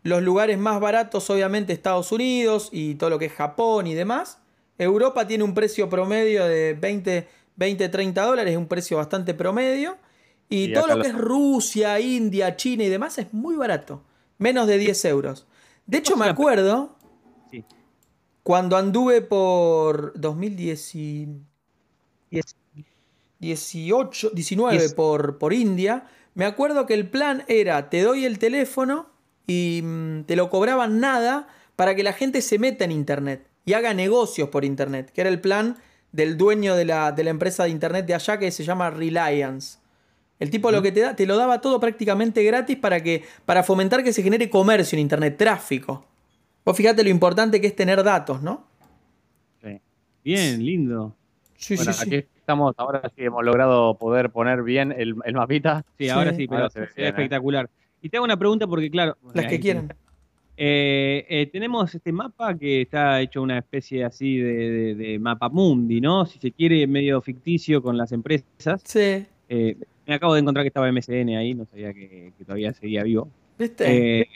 Los 0.03 0.21
lugares 0.21 0.59
más 0.59 0.79
baratos, 0.79 1.27
obviamente, 1.31 1.73
Estados 1.73 2.11
Unidos 2.11 2.69
y 2.71 2.95
todo 2.95 3.09
lo 3.09 3.17
que 3.17 3.25
es 3.25 3.33
Japón 3.33 3.87
y 3.87 3.95
demás. 3.95 4.37
Europa 4.77 5.27
tiene 5.27 5.43
un 5.43 5.55
precio 5.55 5.89
promedio 5.89 6.45
de 6.45 6.73
20, 6.73 7.27
20 7.55 7.89
30 7.89 8.21
dólares, 8.21 8.51
es 8.51 8.57
un 8.57 8.67
precio 8.67 8.97
bastante 8.97 9.33
promedio. 9.33 9.97
Y, 10.49 10.65
Y 10.65 10.73
todo 10.73 10.87
lo 10.87 11.01
que 11.01 11.09
es 11.09 11.15
Rusia, 11.17 11.99
India, 11.99 12.55
China 12.55 12.83
y 12.83 12.89
demás 12.89 13.17
es 13.19 13.31
muy 13.33 13.55
barato. 13.55 14.01
Menos 14.39 14.67
de 14.67 14.77
10 14.77 15.05
euros. 15.05 15.45
De 15.85 15.99
hecho, 15.99 16.15
me 16.17 16.25
acuerdo 16.25 16.95
Sí. 17.51 17.63
cuando 18.43 18.77
anduve 18.77 19.21
por 19.21 20.13
2010 20.19 20.95
y- 20.95 21.27
18, 23.39 24.31
19 24.33 24.77
Diez. 24.79 24.93
por, 24.93 25.37
por 25.37 25.53
India, 25.53 26.05
me 26.35 26.45
acuerdo 26.45 26.85
que 26.85 26.93
el 26.93 27.09
plan 27.09 27.43
era, 27.47 27.89
te 27.89 28.01
doy 28.01 28.25
el 28.25 28.37
teléfono 28.37 29.07
y 29.47 29.81
mm, 29.83 30.23
te 30.25 30.35
lo 30.35 30.49
cobraban 30.49 30.99
nada 30.99 31.47
para 31.75 31.95
que 31.95 32.03
la 32.03 32.11
gente 32.13 32.41
se 32.41 32.59
meta 32.59 32.83
en 32.83 32.91
Internet 32.91 33.47
y 33.65 33.73
haga 33.73 33.93
negocios 33.93 34.49
por 34.49 34.65
Internet, 34.65 35.11
que 35.13 35.21
era 35.21 35.29
el 35.29 35.39
plan 35.39 35.77
del 36.11 36.37
dueño 36.37 36.75
de 36.75 36.85
la, 36.85 37.11
de 37.13 37.23
la 37.23 37.29
empresa 37.29 37.63
de 37.63 37.69
Internet 37.69 38.05
de 38.05 38.15
allá 38.15 38.37
que 38.39 38.51
se 38.51 38.63
llama 38.65 38.89
Reliance. 38.89 39.77
El 40.39 40.49
tipo 40.49 40.71
lo 40.71 40.81
que 40.81 40.91
te 40.93 41.01
da, 41.01 41.15
te 41.15 41.25
lo 41.25 41.35
daba 41.35 41.59
todo 41.59 41.79
prácticamente 41.79 42.43
gratis 42.43 42.77
para 42.77 43.03
que, 43.03 43.23
para 43.45 43.61
fomentar 43.61 44.03
que 44.03 44.13
se 44.13 44.23
genere 44.23 44.49
comercio 44.49 44.95
en 44.95 45.01
Internet, 45.01 45.35
tráfico. 45.37 46.05
Vos 46.63 46.77
fíjate 46.77 47.03
lo 47.03 47.09
importante 47.09 47.59
que 47.59 47.67
es 47.67 47.75
tener 47.75 48.01
datos, 48.03 48.41
¿no? 48.41 48.65
Sí. 49.61 49.79
Bien, 50.23 50.63
lindo. 50.65 51.13
Sí, 51.57 51.75
Bueno, 51.75 51.91
sí, 51.93 51.99
sí. 52.05 52.15
aquí 52.15 52.27
estamos, 52.37 52.73
ahora 52.77 53.01
sí 53.15 53.23
hemos 53.25 53.43
logrado 53.43 53.95
poder 53.95 54.29
poner 54.29 54.63
bien 54.63 54.93
el, 54.97 55.15
el 55.25 55.33
mapita. 55.33 55.83
Sí, 55.97 56.05
Sí. 56.05 56.09
ahora 56.09 56.33
sí, 56.33 56.47
pero 56.47 56.61
Ahora 56.61 56.69
se 56.69 56.79
ve 56.79 56.85
se 56.87 56.91
ve 56.93 56.95
bien, 56.95 57.05
¿eh? 57.05 57.09
espectacular. 57.09 57.69
Y 58.01 58.07
te 58.09 58.15
hago 58.17 58.23
una 58.23 58.37
pregunta 58.37 58.65
porque, 58.65 58.89
claro. 58.89 59.17
Las 59.33 59.45
que 59.47 59.59
quieran. 59.59 59.93
Eh, 60.61 61.25
eh, 61.29 61.49
tenemos 61.51 61.93
este 61.95 62.11
mapa 62.11 62.57
que 62.57 62.81
está 62.81 63.21
hecho 63.21 63.41
una 63.41 63.57
especie 63.59 64.03
así 64.03 64.37
de, 64.37 64.53
de- 64.71 64.95
de 64.95 65.19
mapa 65.19 65.47
mundi, 65.49 66.01
¿no? 66.01 66.25
Si 66.25 66.37
se 66.39 66.51
quiere, 66.51 66.85
medio 66.87 67.21
ficticio 67.21 67.81
con 67.81 67.97
las 67.97 68.11
empresas. 68.11 68.81
Sí, 68.83 69.25
Eh, 69.51 69.77
me 70.09 70.15
acabo 70.15 70.33
de 70.33 70.41
encontrar 70.41 70.63
que 70.63 70.67
estaba 70.67 70.91
MSN 70.91 71.29
ahí, 71.37 71.53
no 71.53 71.65
sabía 71.65 71.93
que, 71.93 72.33
que 72.37 72.43
todavía 72.43 72.73
seguía 72.73 73.03
vivo. 73.03 73.29
¿viste? 73.57 74.19
Eh, 74.21 74.27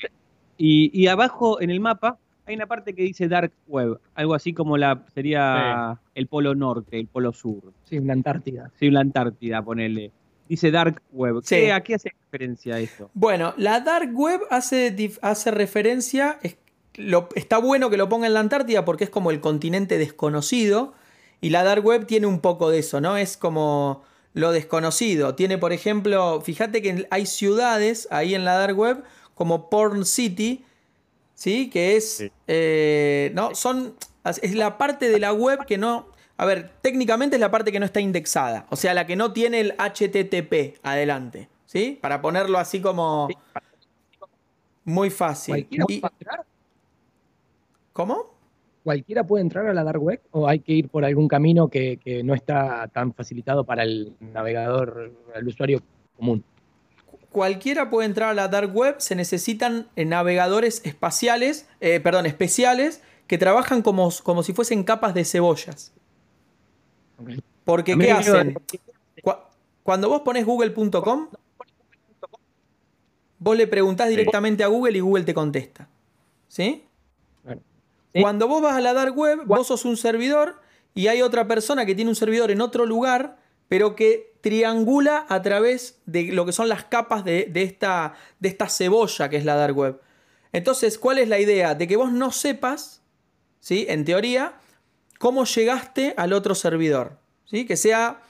y, 0.58 0.92
y 0.94 1.08
abajo 1.08 1.62
en 1.62 1.70
el 1.70 1.80
mapa 1.80 2.18
hay 2.46 2.56
una 2.56 2.68
parte 2.68 2.94
que 2.94 3.04
dice 3.04 3.28
Dark 3.28 3.52
Web, 3.68 4.00
algo 4.16 4.34
así 4.36 4.54
como 4.54 4.78
la 4.78 5.04
sería 5.14 5.98
el 6.16 6.28
polo 6.28 6.56
norte, 6.56 7.00
el 7.00 7.08
polo 7.08 7.32
sur. 7.34 7.74
Sí, 7.86 7.98
una 7.98 8.14
Antártida. 8.14 8.70
Sí, 8.80 8.90
la 8.92 9.00
Antártida, 9.00 9.62
ponele. 9.62 10.12
Dice 10.50 10.70
Dark 10.72 11.02
Web. 11.14 11.40
Sí. 11.44 11.56
¿Qué- 11.56 11.72
¿A 11.72 11.82
qué 11.82 11.96
hace 11.96 12.12
referencia 12.26 12.78
esto? 12.80 13.10
Bueno, 13.14 13.54
la 13.58 13.80
Dark 13.80 14.12
Web 14.14 14.42
hace, 14.50 14.94
hace 15.22 15.52
referencia, 15.52 16.38
es- 16.44 16.58
lo- 16.96 17.30
está 17.36 17.58
bueno 17.60 17.90
que 17.90 17.96
lo 17.98 18.10
ponga 18.10 18.28
en 18.28 18.34
la 18.34 18.42
Antártida 18.42 18.84
porque 18.86 19.06
es 19.06 19.10
como 19.10 19.32
el 19.32 19.40
continente 19.40 19.98
desconocido 19.98 20.94
y 21.42 21.50
la 21.50 21.64
Dark 21.64 21.86
Web 21.86 22.06
tiene 22.06 22.28
un 22.28 22.40
poco 22.42 22.70
de 22.70 22.80
eso, 22.80 23.00
¿no? 23.02 23.16
Es 23.18 23.38
como 23.38 24.04
lo 24.34 24.52
desconocido. 24.52 25.36
Tiene, 25.36 25.58
por 25.58 25.74
ejemplo, 25.74 26.42
fíjate 26.42 26.82
que 26.82 27.08
hay 27.10 27.26
ciudades 27.26 28.08
ahí 28.12 28.36
en 28.36 28.46
la 28.46 28.56
Dark 28.58 28.78
Web 28.78 29.04
como 29.36 29.70
Porn 29.70 30.06
City, 30.06 30.64
¿sí? 31.36 31.70
Que 31.70 31.96
es, 31.96 32.18
Sí. 32.18 32.32
eh, 32.48 33.32
¿no? 33.34 33.56
Son, 33.56 33.96
es 34.42 34.56
la 34.56 34.78
parte 34.78 35.10
de 35.10 35.20
la 35.20 35.34
web 35.34 35.66
que 35.66 35.78
no, 35.78 36.08
a 36.38 36.46
ver, 36.46 36.72
técnicamente 36.82 37.36
es 37.36 37.40
la 37.40 37.52
parte 37.52 37.72
que 37.72 37.80
no 37.80 37.86
está 37.86 38.00
indexada, 38.00 38.66
o 38.70 38.76
sea, 38.76 38.94
la 38.94 39.06
que 39.06 39.16
no 39.16 39.34
tiene 39.34 39.60
el 39.60 39.76
HTTP 39.78 40.80
adelante, 40.84 41.50
¿sí? 41.66 41.98
Para 42.02 42.22
ponerlo 42.22 42.58
así 42.58 42.82
como 42.82 43.28
muy 44.86 45.10
fácil. 45.10 45.68
¿Cómo? 47.94 48.33
¿Cualquiera 48.84 49.24
puede 49.26 49.44
entrar 49.44 49.68
a 49.68 49.74
la 49.74 49.84
dark 49.84 50.02
web 50.02 50.22
o 50.32 50.48
hay 50.48 50.60
que 50.60 50.74
ir 50.74 50.90
por 50.90 51.06
algún 51.06 51.28
camino 51.28 51.70
que, 51.70 51.98
que 52.04 52.24
no 52.24 52.34
está 52.34 52.88
tan 52.90 53.14
facilitado 53.14 53.64
para 53.64 53.84
el 53.84 54.14
navegador, 54.20 55.12
el 55.34 55.48
usuario 55.48 55.82
común? 56.18 56.44
cualquiera 57.34 57.90
puede 57.90 58.06
entrar 58.06 58.30
a 58.30 58.34
la 58.34 58.48
dark 58.48 58.74
web, 58.74 58.96
se 59.00 59.16
necesitan 59.16 59.88
eh, 59.98 60.06
navegadores 60.06 60.82
espaciales, 60.86 61.68
eh, 61.82 62.00
perdón, 62.00 62.26
especiales 62.26 63.02
que 63.28 63.38
trabajan 63.38 63.82
como, 63.82 64.10
como, 64.24 64.44
si 64.44 64.54
fuesen 64.54 64.84
capas 64.84 65.14
de 65.14 65.26
cebollas. 65.26 65.92
Porque, 67.66 67.98
¿qué 67.98 68.12
hacen? 68.12 68.56
cuando 69.82 70.08
vos 70.08 70.22
pones 70.22 70.46
google.com, 70.46 71.28
vos 73.40 73.58
le 73.58 73.68
preguntás 73.68 74.08
directamente 74.10 74.64
a 74.64 74.68
Google 74.68 74.98
y 74.98 75.02
Google 75.02 75.24
te 75.24 75.34
contesta. 75.34 75.90
¿Sí? 76.48 76.86
Cuando 78.22 78.48
vos 78.48 78.62
vas 78.62 78.76
a 78.76 78.82
la 78.82 78.94
dark 78.94 79.18
web, 79.18 79.42
vos 79.46 79.68
sos 79.68 79.86
un 79.86 79.98
servidor 79.98 80.62
y 80.94 81.08
hay 81.08 81.22
otra 81.22 81.48
persona 81.48 81.86
que 81.86 81.96
tiene 81.96 82.10
un 82.10 82.16
servidor 82.16 82.52
en 82.52 82.62
otro 82.62 82.86
lugar, 82.86 83.38
pero 83.68 83.96
que 83.96 84.34
triangula 84.42 85.26
a 85.30 85.42
través 85.42 86.00
de 86.06 86.32
lo 86.32 86.46
que 86.46 86.52
son 86.52 86.70
las 86.70 86.84
capas 86.84 87.26
de, 87.26 87.50
esta, 87.56 88.14
de 88.40 88.50
esta 88.50 88.70
cebolla 88.70 89.30
que 89.30 89.38
es 89.38 89.46
la 89.46 89.56
dark 89.56 89.76
web. 89.76 90.02
Entonces, 90.52 91.00
¿cuál 91.00 91.18
es 91.18 91.28
la 91.28 91.40
idea? 91.40 91.74
De 91.74 91.88
que 91.88 91.96
vos 91.96 92.12
no 92.12 92.32
sepas, 92.32 93.02
¿sí? 93.60 93.86
en 93.90 94.06
teoría, 94.06 94.54
cómo 95.18 95.46
llegaste 95.46 96.14
al 96.18 96.34
otro 96.34 96.54
servidor. 96.54 97.18
¿sí? 97.46 97.66
Que 97.66 97.78
sea 97.78 98.22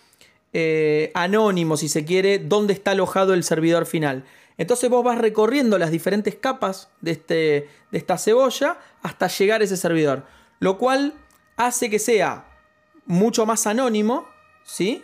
eh, 0.53 1.11
anónimo, 1.15 1.75
si 1.75 1.89
se 1.89 2.05
quiere, 2.05 2.39
dónde 2.39 2.73
está 2.73 2.91
alojado 2.91 3.33
el 3.33 3.43
servidor 3.43 3.85
final. 3.85 4.23
Entonces 4.57 4.89
vos 4.89 5.03
vas 5.03 5.17
recorriendo 5.17 5.77
las 5.77 5.91
diferentes 5.91 6.35
capas 6.35 6.89
de, 7.01 7.11
este, 7.11 7.69
de 7.91 7.97
esta 7.97 8.17
cebolla 8.17 8.77
hasta 9.01 9.27
llegar 9.27 9.61
a 9.61 9.63
ese 9.63 9.77
servidor. 9.77 10.23
Lo 10.59 10.77
cual 10.77 11.13
hace 11.57 11.89
que 11.89 11.99
sea 11.99 12.45
mucho 13.05 13.45
más 13.45 13.67
anónimo, 13.67 14.27
¿sí? 14.63 15.03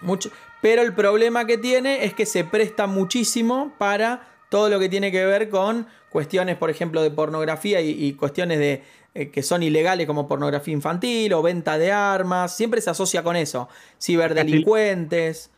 Mucho, 0.00 0.30
pero 0.60 0.82
el 0.82 0.94
problema 0.94 1.46
que 1.46 1.58
tiene 1.58 2.04
es 2.04 2.14
que 2.14 2.26
se 2.26 2.44
presta 2.44 2.86
muchísimo 2.86 3.72
para 3.78 4.28
todo 4.48 4.68
lo 4.68 4.78
que 4.78 4.88
tiene 4.88 5.10
que 5.12 5.24
ver 5.24 5.50
con 5.50 5.86
cuestiones, 6.10 6.56
por 6.56 6.70
ejemplo, 6.70 7.02
de 7.02 7.10
pornografía 7.10 7.80
y, 7.80 8.12
cuestiones 8.14 8.58
de, 8.58 8.82
eh, 9.14 9.30
que 9.30 9.42
son 9.42 9.62
ilegales 9.62 10.06
como 10.06 10.28
pornografía 10.28 10.72
infantil 10.72 11.32
o 11.32 11.42
venta 11.42 11.76
de 11.76 11.90
armas. 11.90 12.56
Siempre 12.56 12.80
se 12.80 12.90
asocia 12.90 13.22
con 13.22 13.34
eso. 13.36 13.68
Ciberdelincuentes. 14.00 15.50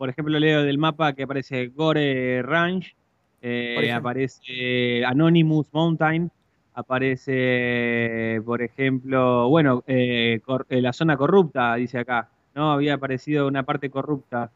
Por 0.00 0.08
ejemplo, 0.08 0.38
leo 0.38 0.62
del 0.62 0.78
mapa 0.78 1.12
que 1.12 1.24
aparece 1.24 1.66
Gore 1.66 2.40
Ranch, 2.40 2.96
eh, 3.42 3.92
aparece 3.92 5.04
Anonymous 5.04 5.66
Mountain, 5.72 6.30
aparece, 6.72 8.40
por 8.46 8.62
ejemplo, 8.62 9.50
bueno, 9.50 9.84
eh, 9.86 10.40
la 10.70 10.94
zona 10.94 11.18
corrupta, 11.18 11.74
dice 11.74 11.98
acá. 11.98 12.30
¿no? 12.54 12.72
Había 12.72 12.94
aparecido 12.94 13.46
una 13.46 13.62
parte 13.62 13.90
corrupta, 13.90 14.50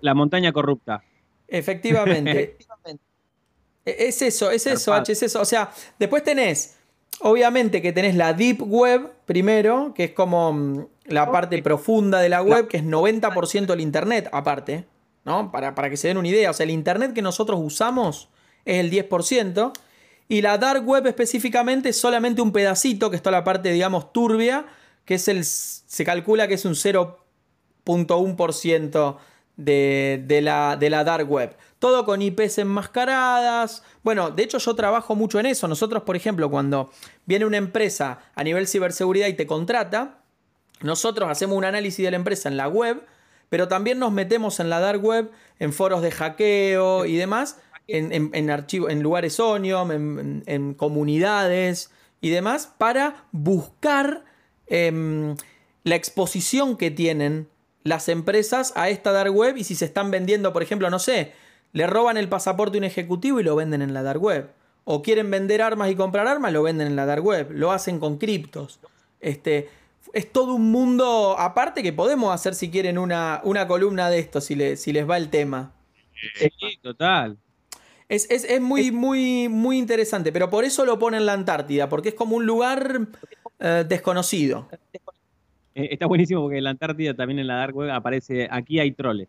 la 0.00 0.14
montaña 0.14 0.50
corrupta. 0.50 1.04
Efectivamente. 1.46 2.56
E, 3.84 3.96
es 4.08 4.22
eso, 4.22 4.50
es 4.50 4.66
eso, 4.66 4.94
H, 4.94 5.12
es 5.12 5.22
eso. 5.24 5.42
O 5.42 5.44
sea, 5.44 5.70
después 5.98 6.24
tenés, 6.24 6.78
obviamente 7.20 7.82
que 7.82 7.92
tenés 7.92 8.14
la 8.14 8.32
Deep 8.32 8.62
Web 8.62 9.12
primero, 9.26 9.92
que 9.94 10.04
es 10.04 10.10
como 10.12 10.54
mm, 10.54 10.86
la 11.06 11.30
parte 11.30 11.60
profunda 11.62 12.20
de 12.20 12.28
la 12.28 12.42
web, 12.42 12.66
que 12.68 12.78
es 12.78 12.84
90% 12.84 13.66
del 13.66 13.80
Internet 13.80 14.28
aparte, 14.32 14.86
¿no? 15.24 15.52
Para, 15.52 15.74
para 15.74 15.90
que 15.90 15.96
se 15.96 16.08
den 16.08 16.16
una 16.16 16.28
idea. 16.28 16.50
O 16.50 16.54
sea, 16.54 16.64
el 16.64 16.70
Internet 16.70 17.12
que 17.12 17.22
nosotros 17.22 17.60
usamos 17.62 18.28
es 18.64 18.78
el 18.78 18.90
10%. 18.90 19.72
Y 20.26 20.40
la 20.40 20.56
dark 20.56 20.86
web 20.86 21.06
específicamente 21.06 21.90
es 21.90 22.00
solamente 22.00 22.40
un 22.40 22.52
pedacito, 22.52 23.10
que 23.10 23.16
está 23.16 23.30
la 23.30 23.44
parte, 23.44 23.70
digamos, 23.70 24.10
turbia, 24.12 24.64
que 25.04 25.14
es 25.14 25.28
el, 25.28 25.44
se 25.44 26.04
calcula 26.04 26.48
que 26.48 26.54
es 26.54 26.64
un 26.64 26.72
0.1% 26.72 29.16
de, 29.56 30.24
de, 30.26 30.40
la, 30.40 30.76
de 30.76 30.90
la 30.90 31.04
dark 31.04 31.30
web. 31.30 31.54
Todo 31.78 32.06
con 32.06 32.22
IPs 32.22 32.58
enmascaradas. 32.58 33.82
Bueno, 34.02 34.30
de 34.30 34.44
hecho 34.44 34.56
yo 34.58 34.74
trabajo 34.74 35.14
mucho 35.14 35.38
en 35.38 35.44
eso. 35.46 35.68
Nosotros, 35.68 36.02
por 36.04 36.16
ejemplo, 36.16 36.50
cuando 36.50 36.90
viene 37.26 37.44
una 37.44 37.58
empresa 37.58 38.20
a 38.34 38.42
nivel 38.42 38.66
ciberseguridad 38.66 39.28
y 39.28 39.34
te 39.34 39.46
contrata, 39.46 40.23
nosotros 40.84 41.28
hacemos 41.28 41.56
un 41.56 41.64
análisis 41.64 42.04
de 42.04 42.10
la 42.10 42.16
empresa 42.16 42.48
en 42.48 42.56
la 42.56 42.68
web, 42.68 43.02
pero 43.48 43.68
también 43.68 43.98
nos 43.98 44.12
metemos 44.12 44.60
en 44.60 44.70
la 44.70 44.80
dark 44.80 45.02
web, 45.02 45.30
en 45.58 45.72
foros 45.72 46.02
de 46.02 46.10
hackeo 46.10 47.04
y 47.04 47.16
demás, 47.16 47.58
en, 47.88 48.12
en, 48.12 48.30
en 48.32 49.02
lugares 49.02 49.38
Onium, 49.40 49.92
en, 49.92 50.42
en 50.46 50.74
comunidades 50.74 51.90
y 52.20 52.30
demás, 52.30 52.72
para 52.78 53.26
buscar 53.32 54.24
Em, 54.66 55.36
la 55.82 55.94
exposición 55.94 56.76
que 56.76 56.90
tienen 56.90 57.48
las 57.82 58.08
empresas 58.08 58.72
a 58.76 58.88
esta 58.88 59.12
dark 59.12 59.34
web 59.34 59.56
y 59.56 59.64
si 59.64 59.74
se 59.74 59.84
están 59.84 60.10
vendiendo, 60.10 60.52
por 60.52 60.62
ejemplo, 60.62 60.88
no 60.88 60.98
sé, 60.98 61.32
le 61.72 61.86
roban 61.86 62.16
el 62.16 62.28
pasaporte 62.28 62.78
a 62.78 62.80
un 62.80 62.84
ejecutivo 62.84 63.40
y 63.40 63.42
lo 63.42 63.56
venden 63.56 63.82
en 63.82 63.92
la 63.92 64.02
dark 64.02 64.22
web. 64.22 64.50
O 64.84 65.02
quieren 65.02 65.30
vender 65.30 65.60
armas 65.60 65.90
y 65.90 65.96
comprar 65.96 66.26
armas, 66.26 66.52
lo 66.52 66.62
venden 66.62 66.86
en 66.86 66.96
la 66.96 67.06
dark 67.06 67.24
web. 67.24 67.50
Lo 67.50 67.72
hacen 67.72 67.98
con 67.98 68.18
criptos. 68.18 68.80
Este, 69.20 69.68
es 70.14 70.32
todo 70.32 70.54
un 70.54 70.70
mundo 70.70 71.36
aparte 71.38 71.82
que 71.82 71.92
podemos 71.92 72.32
hacer 72.32 72.54
si 72.54 72.70
quieren 72.70 72.98
una, 72.98 73.40
una 73.44 73.66
columna 73.66 74.08
de 74.08 74.20
esto, 74.20 74.40
si, 74.40 74.76
si 74.76 74.92
les 74.92 75.08
va 75.08 75.16
el 75.16 75.28
tema. 75.28 75.72
Sí, 76.38 76.78
total. 76.80 77.36
Es, 78.08 78.30
es, 78.30 78.60
muy, 78.60 78.92
muy, 78.92 79.48
muy 79.48 79.78
interesante, 79.78 80.30
pero 80.30 80.50
por 80.50 80.64
eso 80.64 80.84
lo 80.84 80.98
pone 80.98 81.16
en 81.16 81.26
la 81.26 81.32
Antártida, 81.32 81.88
porque 81.88 82.10
es 82.10 82.14
como 82.14 82.36
un 82.36 82.46
lugar 82.46 83.08
eh, 83.58 83.84
desconocido. 83.88 84.68
Eh, 85.74 85.88
está 85.90 86.06
buenísimo 86.06 86.42
porque 86.42 86.58
en 86.58 86.64
la 86.64 86.70
Antártida 86.70 87.14
también 87.14 87.40
en 87.40 87.46
la 87.46 87.56
Dark 87.56 87.74
Web 87.74 87.90
aparece 87.90 88.46
aquí 88.50 88.78
hay 88.78 88.92
troles. 88.92 89.28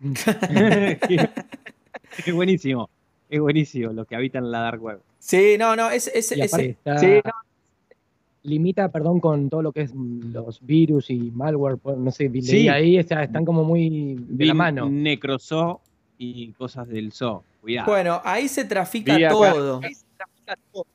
es 2.26 2.34
buenísimo. 2.34 2.90
Es 3.30 3.40
buenísimo 3.40 3.92
los 3.92 4.06
que 4.06 4.16
habitan 4.16 4.44
en 4.44 4.50
la 4.50 4.60
Dark 4.60 4.82
Web. 4.82 5.00
Sí, 5.18 5.56
no, 5.58 5.76
no, 5.76 5.90
es. 5.90 6.10
Limita, 8.48 8.90
perdón, 8.90 9.20
con 9.20 9.48
todo 9.48 9.62
lo 9.62 9.72
que 9.72 9.82
es 9.82 9.92
los 9.94 10.64
virus 10.64 11.10
y 11.10 11.30
malware, 11.30 11.78
no 11.84 12.10
sé, 12.10 12.30
sí. 12.42 12.68
ahí 12.68 12.96
están 12.96 13.44
como 13.44 13.64
muy 13.64 14.16
de 14.28 14.46
la 14.46 14.54
mano. 14.54 14.88
Necrozo 14.88 15.80
y 16.18 16.52
cosas 16.52 16.88
del 16.88 17.12
zoo. 17.12 17.42
Cuidado. 17.60 17.90
Bueno, 17.90 18.20
ahí 18.24 18.48
se 18.48 18.64
trafica 18.64 19.16
todo. 19.28 19.80
Ahí 19.82 19.94
se 19.94 20.04
trafica 20.16 20.56
todo. 20.72 20.86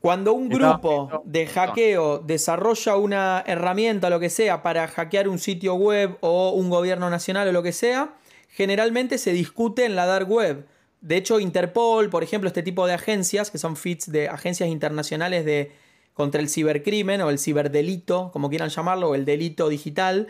Cuando 0.00 0.32
un 0.32 0.48
grupo 0.48 1.22
de 1.26 1.46
hackeo 1.46 2.20
desarrolla 2.20 2.96
una 2.96 3.44
herramienta 3.46 4.06
o 4.06 4.10
lo 4.10 4.18
que 4.18 4.30
sea 4.30 4.62
para 4.62 4.88
hackear 4.88 5.28
un 5.28 5.38
sitio 5.38 5.74
web 5.74 6.16
o 6.20 6.52
un 6.52 6.70
gobierno 6.70 7.10
nacional 7.10 7.48
o 7.48 7.52
lo 7.52 7.62
que 7.62 7.72
sea, 7.72 8.14
generalmente 8.48 9.18
se 9.18 9.32
discute 9.32 9.84
en 9.84 9.96
la 9.96 10.06
dark 10.06 10.30
web. 10.30 10.66
De 11.02 11.16
hecho, 11.16 11.38
Interpol, 11.38 12.08
por 12.08 12.22
ejemplo, 12.22 12.48
este 12.48 12.62
tipo 12.62 12.86
de 12.86 12.94
agencias, 12.94 13.50
que 13.50 13.58
son 13.58 13.76
FITs 13.76 14.10
de 14.10 14.28
agencias 14.28 14.70
internacionales 14.70 15.44
de, 15.44 15.72
contra 16.20 16.42
el 16.42 16.50
cibercrimen 16.50 17.22
o 17.22 17.30
el 17.30 17.38
ciberdelito, 17.38 18.30
como 18.30 18.50
quieran 18.50 18.68
llamarlo, 18.68 19.08
o 19.08 19.14
el 19.14 19.24
delito 19.24 19.70
digital, 19.70 20.26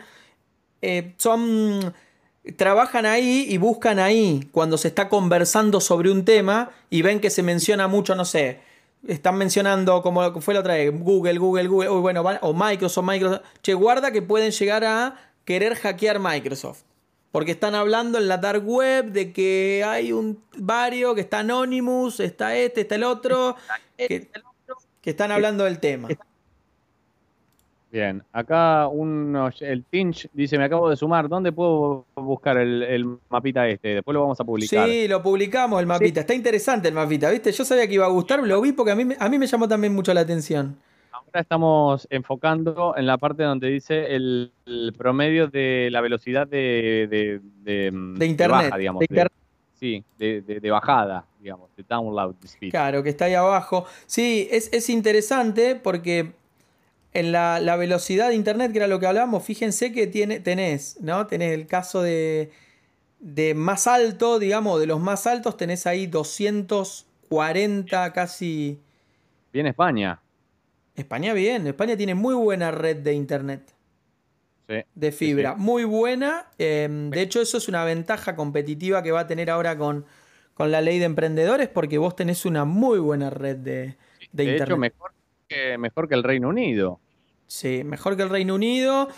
eh, 0.81 1.13
son 1.17 1.93
trabajan 2.55 3.05
ahí 3.05 3.45
y 3.49 3.57
buscan 3.57 3.99
ahí 3.99 4.47
cuando 4.53 4.77
se 4.77 4.87
está 4.87 5.09
conversando 5.09 5.81
sobre 5.81 6.09
un 6.09 6.23
tema 6.23 6.71
y 6.89 7.01
ven 7.01 7.19
que 7.19 7.29
se 7.29 7.43
menciona 7.43 7.89
mucho, 7.89 8.15
no 8.15 8.23
sé, 8.23 8.61
están 9.05 9.37
mencionando, 9.37 10.01
como 10.01 10.39
fue 10.39 10.53
la 10.53 10.61
otra 10.61 10.75
vez, 10.75 10.97
Google, 10.97 11.37
Google, 11.37 11.67
Google, 11.67 11.89
o, 11.89 11.99
bueno, 11.99 12.21
o 12.21 12.53
Microsoft, 12.53 13.05
Microsoft. 13.05 13.41
Che, 13.61 13.73
guarda 13.73 14.11
que 14.11 14.21
pueden 14.21 14.51
llegar 14.51 14.85
a 14.85 15.17
querer 15.43 15.75
hackear 15.75 16.19
Microsoft. 16.19 16.83
Porque 17.33 17.51
están 17.51 17.75
hablando 17.75 18.17
en 18.17 18.27
la 18.27 18.37
dark 18.37 18.63
web 18.65 19.11
de 19.11 19.33
que 19.33 19.83
hay 19.85 20.13
un 20.13 20.41
vario, 20.55 21.15
que 21.15 21.21
está 21.21 21.39
Anonymous, 21.39 22.19
está 22.21 22.55
este, 22.55 22.81
está 22.81 22.95
el 22.95 23.03
otro, 23.03 23.55
que, 23.97 24.29
que 25.01 25.09
están 25.09 25.31
hablando 25.31 25.63
del 25.63 25.79
tema. 25.79 26.09
Bien, 27.91 28.23
acá 28.31 28.87
el 29.59 29.83
Tinch 29.83 30.29
dice, 30.31 30.57
me 30.57 30.63
acabo 30.63 30.89
de 30.89 30.95
sumar, 30.95 31.27
¿dónde 31.27 31.51
puedo 31.51 32.05
buscar 32.15 32.57
el, 32.57 33.17
mapita 33.29 33.67
este? 33.67 33.95
Después 33.95 34.13
lo 34.13 34.21
vamos 34.21 34.39
a 34.39 34.45
publicar. 34.45 34.87
Sí, 34.87 35.09
lo 35.09 35.21
publicamos 35.21 35.77
el 35.81 35.87
mapita, 35.87 36.21
está 36.21 36.33
interesante 36.33 36.87
el 36.87 36.93
mapita, 36.93 37.29
¿viste? 37.29 37.51
Yo 37.51 37.65
sabía 37.65 37.85
que 37.87 37.95
iba 37.95 38.05
a 38.05 38.09
gustar, 38.09 38.41
lo 38.41 38.61
vi 38.61 38.71
porque 38.71 38.91
a 38.91 38.95
mí, 38.95 39.13
a 39.19 39.27
mí 39.27 39.37
me 39.37 39.45
llamó 39.45 39.67
también 39.67 39.93
mucho 39.93 40.13
la 40.13 40.21
atención. 40.21 40.77
Ahora 41.11 41.41
estamos 41.41 42.07
enfocando 42.09 42.93
en 42.95 43.05
la 43.05 43.17
parte 43.17 43.43
donde 43.43 43.67
dice 43.67 44.15
el, 44.15 44.53
promedio 44.97 45.47
de 45.47 45.89
la 45.91 45.99
velocidad 45.99 46.47
de, 46.47 47.41
de, 47.63 48.25
Internet. 48.25 48.73
digamos, 48.77 49.03
sí, 49.81 50.03
de, 50.17 50.41
de- 50.41 50.59
de 50.61 50.71
bajada, 50.71 51.25
digamos, 51.41 51.69
de 51.75 51.83
download 51.83 52.35
speed. 52.45 52.71
Claro, 52.71 53.03
que 53.03 53.09
está 53.09 53.25
ahí 53.25 53.33
abajo. 53.33 53.85
Sí, 54.05 54.47
es, 54.51 54.69
es 54.71 54.89
interesante 54.89 55.75
porque 55.75 56.33
en 57.13 57.31
la, 57.33 57.59
la 57.59 57.75
velocidad 57.75 58.29
de 58.29 58.35
internet, 58.35 58.71
que 58.71 58.77
era 58.77 58.87
lo 58.87 58.99
que 58.99 59.07
hablábamos, 59.07 59.43
fíjense 59.43 59.91
que 59.91 60.07
tiene, 60.07 60.39
tenés, 60.39 60.97
¿no? 61.01 61.27
Tenés 61.27 61.51
el 61.53 61.67
caso 61.67 62.01
de, 62.01 62.51
de 63.19 63.53
más 63.55 63.87
alto, 63.87 64.39
digamos, 64.39 64.79
de 64.79 64.85
los 64.85 64.99
más 64.99 65.27
altos, 65.27 65.57
tenés 65.57 65.87
ahí 65.87 66.07
240 66.07 68.13
casi. 68.13 68.79
Bien 69.51 69.67
España. 69.67 70.21
España 70.95 71.33
bien, 71.33 71.67
España 71.67 71.97
tiene 71.97 72.15
muy 72.15 72.35
buena 72.35 72.71
red 72.71 72.97
de 72.97 73.13
internet. 73.13 73.73
Sí. 74.71 74.85
de 74.95 75.11
fibra. 75.11 75.55
Muy 75.55 75.83
buena. 75.83 76.47
eh, 76.57 76.87
de 76.89 77.21
hecho, 77.21 77.41
eso 77.41 77.57
es 77.57 77.67
una 77.67 77.83
ventaja 77.83 78.35
competitiva 78.35 79.03
que 79.03 79.11
va 79.11 79.21
a 79.21 79.27
tener 79.27 79.49
ahora 79.49 79.77
con, 79.77 80.05
con 80.53 80.71
la 80.71 80.79
ley 80.79 80.97
de 80.99 81.05
emprendedores, 81.05 81.67
porque 81.67 81.97
vos 81.97 82.15
tenés 82.15 82.45
una 82.45 82.63
muy 82.63 82.99
buena 82.99 83.29
red 83.29 83.57
de, 83.57 83.71
de 83.81 83.95
De, 84.31 84.43
internet. 84.43 84.67
hecho, 84.67 84.77
mejor 84.77 85.11
que, 85.49 85.77
mejor 85.77 86.07
que 86.07 86.15
el 86.15 86.23
Reino 86.23 86.47
Unido. 86.49 86.99
Sí, 87.47 87.83
mejor 87.83 88.15
que 88.15 88.23
el 88.23 88.29
Reino 88.29 88.55
Unido. 88.55 89.09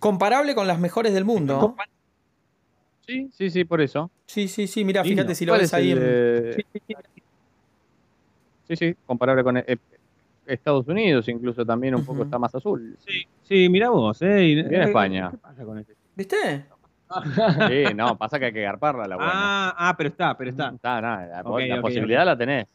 Comparable 0.00 0.54
con 0.56 0.66
las 0.66 0.80
mejores 0.80 1.14
del 1.14 1.24
mundo. 1.24 1.76
Sí, 3.06 3.30
sí, 3.32 3.50
sí, 3.50 3.64
por 3.64 3.80
eso. 3.80 4.10
Sí, 4.26 4.48
sí, 4.48 4.66
sí. 4.66 4.84
Mira, 4.84 5.04
fíjate 5.04 5.34
si 5.36 5.44
lo 5.46 5.52
¿Cuál 5.52 5.60
ves 5.60 5.70
es 5.70 5.74
ahí. 5.74 5.90
el, 5.92 5.98
en- 5.98 6.04
eh, 6.06 6.64
Sí, 8.68 8.76
sí, 8.76 8.94
comparable 9.06 9.44
con 9.44 9.56
eh, 9.58 9.76
Estados 10.46 10.86
Unidos, 10.88 11.28
incluso 11.28 11.64
también 11.64 11.94
un 11.94 12.04
poco 12.04 12.24
está 12.24 12.38
más 12.38 12.54
azul. 12.54 12.96
Sí, 13.06 13.26
sí, 13.42 13.68
mira 13.68 13.90
vos, 13.90 14.20
¿eh? 14.22 14.44
Y- 14.44 14.54
Bien 14.54 14.82
eh, 14.82 14.84
España. 14.84 15.30
¿Qué 15.30 15.38
pasa 15.38 15.64
con 15.64 15.78
este? 15.78 15.94
¿Viste? 16.14 16.66
Sí, 17.68 17.94
no, 17.94 18.16
pasa 18.16 18.38
que 18.38 18.46
hay 18.46 18.52
que 18.52 18.62
garparla 18.62 19.06
la 19.06 19.16
buena. 19.16 19.32
Ah, 19.34 19.74
ah, 19.76 19.96
pero 19.96 20.08
está, 20.08 20.36
pero 20.36 20.50
está. 20.50 20.72
Está, 20.74 21.00
nada, 21.00 21.42
la, 21.42 21.80
posibilidad 21.80 22.24
la 22.24 22.36
tenés. 22.36 22.66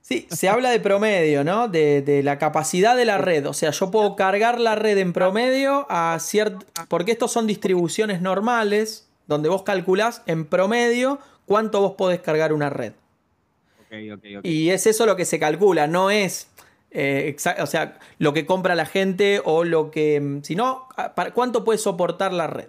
Sí, 0.00 0.26
se 0.30 0.48
habla 0.48 0.70
de 0.70 0.78
promedio, 0.78 1.42
¿no? 1.42 1.68
De, 1.68 2.00
de 2.00 2.22
la 2.22 2.38
capacidad 2.38 2.96
de 2.96 3.04
la 3.04 3.18
red. 3.18 3.46
O 3.46 3.52
sea, 3.52 3.70
yo 3.70 3.90
puedo 3.90 4.14
cargar 4.14 4.60
la 4.60 4.76
red 4.76 4.98
en 4.98 5.12
promedio 5.12 5.86
a 5.88 6.16
cierto. 6.20 6.64
Porque 6.88 7.12
estos 7.12 7.32
son 7.32 7.46
distribuciones 7.46 8.20
normales, 8.20 9.10
donde 9.26 9.48
vos 9.48 9.62
calculás 9.62 10.22
en 10.26 10.46
promedio 10.46 11.18
cuánto 11.44 11.80
vos 11.80 11.92
podés 11.92 12.20
cargar 12.20 12.52
una 12.52 12.70
red. 12.70 12.92
Ok, 13.80 13.96
ok, 14.14 14.24
ok. 14.38 14.44
Y 14.44 14.70
es 14.70 14.86
eso 14.86 15.06
lo 15.06 15.16
que 15.16 15.24
se 15.24 15.40
calcula, 15.40 15.86
no 15.86 16.10
es. 16.10 16.48
Eh, 16.98 17.36
o 17.60 17.66
sea, 17.66 17.98
lo 18.18 18.32
que 18.32 18.46
compra 18.46 18.74
la 18.74 18.86
gente 18.86 19.40
o 19.44 19.64
lo 19.64 19.90
que. 19.90 20.18
mm, 20.20 20.42
Sino, 20.42 20.88
ah, 20.96 21.14
para- 21.14 21.32
¿cuánto 21.32 21.62
puede 21.64 21.78
soportar 21.78 22.32
la 22.32 22.46
red? 22.46 22.68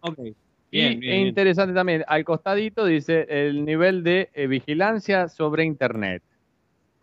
Ok. 0.00 0.18
Y 0.18 0.34
Bien, 0.70 0.98
bien, 0.98 1.00
bien. 1.00 1.26
interesante 1.28 1.72
también, 1.74 2.04
al 2.08 2.24
costadito 2.24 2.84
dice 2.84 3.26
el 3.28 3.64
nivel 3.64 4.02
de 4.02 4.30
eh, 4.34 4.46
vigilancia 4.48 5.28
sobre 5.28 5.64
Internet, 5.64 6.22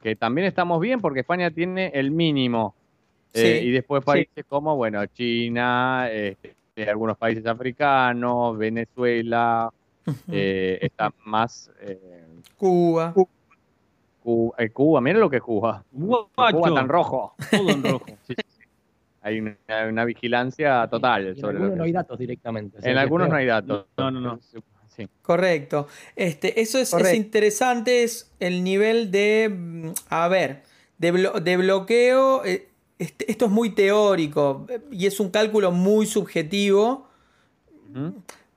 que 0.01 0.15
también 0.15 0.47
estamos 0.47 0.79
bien 0.81 0.99
porque 0.99 1.21
España 1.21 1.51
tiene 1.51 1.87
el 1.93 2.11
mínimo. 2.11 2.75
Eh, 3.33 3.59
Sí, 3.61 3.67
y 3.67 3.71
después 3.71 4.03
países 4.03 4.43
como, 4.49 4.75
bueno, 4.75 5.05
China, 5.05 6.09
este, 6.11 6.53
algunos 6.89 7.17
países 7.17 7.45
africanos, 7.45 8.57
Venezuela, 8.57 9.69
eh, 10.29 10.79
está 10.81 11.13
más... 11.23 11.71
eh, 11.81 12.25
Cuba. 12.57 13.13
Cuba, 14.21 14.55
eh, 14.59 14.69
Cuba, 14.69 15.01
mira 15.01 15.19
lo 15.19 15.29
que 15.29 15.37
es 15.37 15.41
Cuba. 15.41 15.83
Cuba 15.91 16.27
tan 16.75 16.87
rojo. 16.87 17.35
todo 17.49 17.69
en 17.71 17.83
rojo. 17.83 18.05
Sí, 18.27 18.33
sí, 18.37 18.43
sí. 18.47 18.61
Hay 19.23 19.39
una, 19.39 19.55
una 19.89 20.05
vigilancia 20.05 20.87
total 20.89 21.27
en 21.27 21.35
sobre 21.35 21.53
lo 21.53 21.65
algunos 21.65 21.71
que 21.73 21.77
no 21.77 21.83
hay 21.83 21.91
datos 21.91 22.17
directamente. 22.19 22.77
En 22.81 22.97
algunos 22.97 23.29
no 23.29 23.35
hay 23.35 23.45
datos. 23.45 23.85
No, 23.97 24.11
no, 24.11 24.21
no. 24.21 24.39
Sí. 24.95 25.07
Correcto. 25.21 25.87
Este, 26.15 26.59
eso 26.61 26.77
es, 26.77 26.91
interesante, 27.15 28.03
es 28.03 28.31
el 28.39 28.63
nivel 28.63 29.09
de, 29.09 29.49
mm, 29.49 29.89
a 30.09 30.27
ver, 30.27 30.63
de, 30.97 31.13
blo- 31.13 31.39
de 31.39 31.57
bloqueo. 31.57 32.43
eh, 32.45 32.67
este- 32.99 33.31
esto 33.31 33.45
es 33.45 33.51
muy 33.51 33.69
teórico 33.71 34.65
eh, 34.69 34.79
y 34.91 35.05
es 35.07 35.19
un 35.19 35.29
cálculo 35.31 35.71
muy 35.71 36.05
subjetivo, 36.05 37.07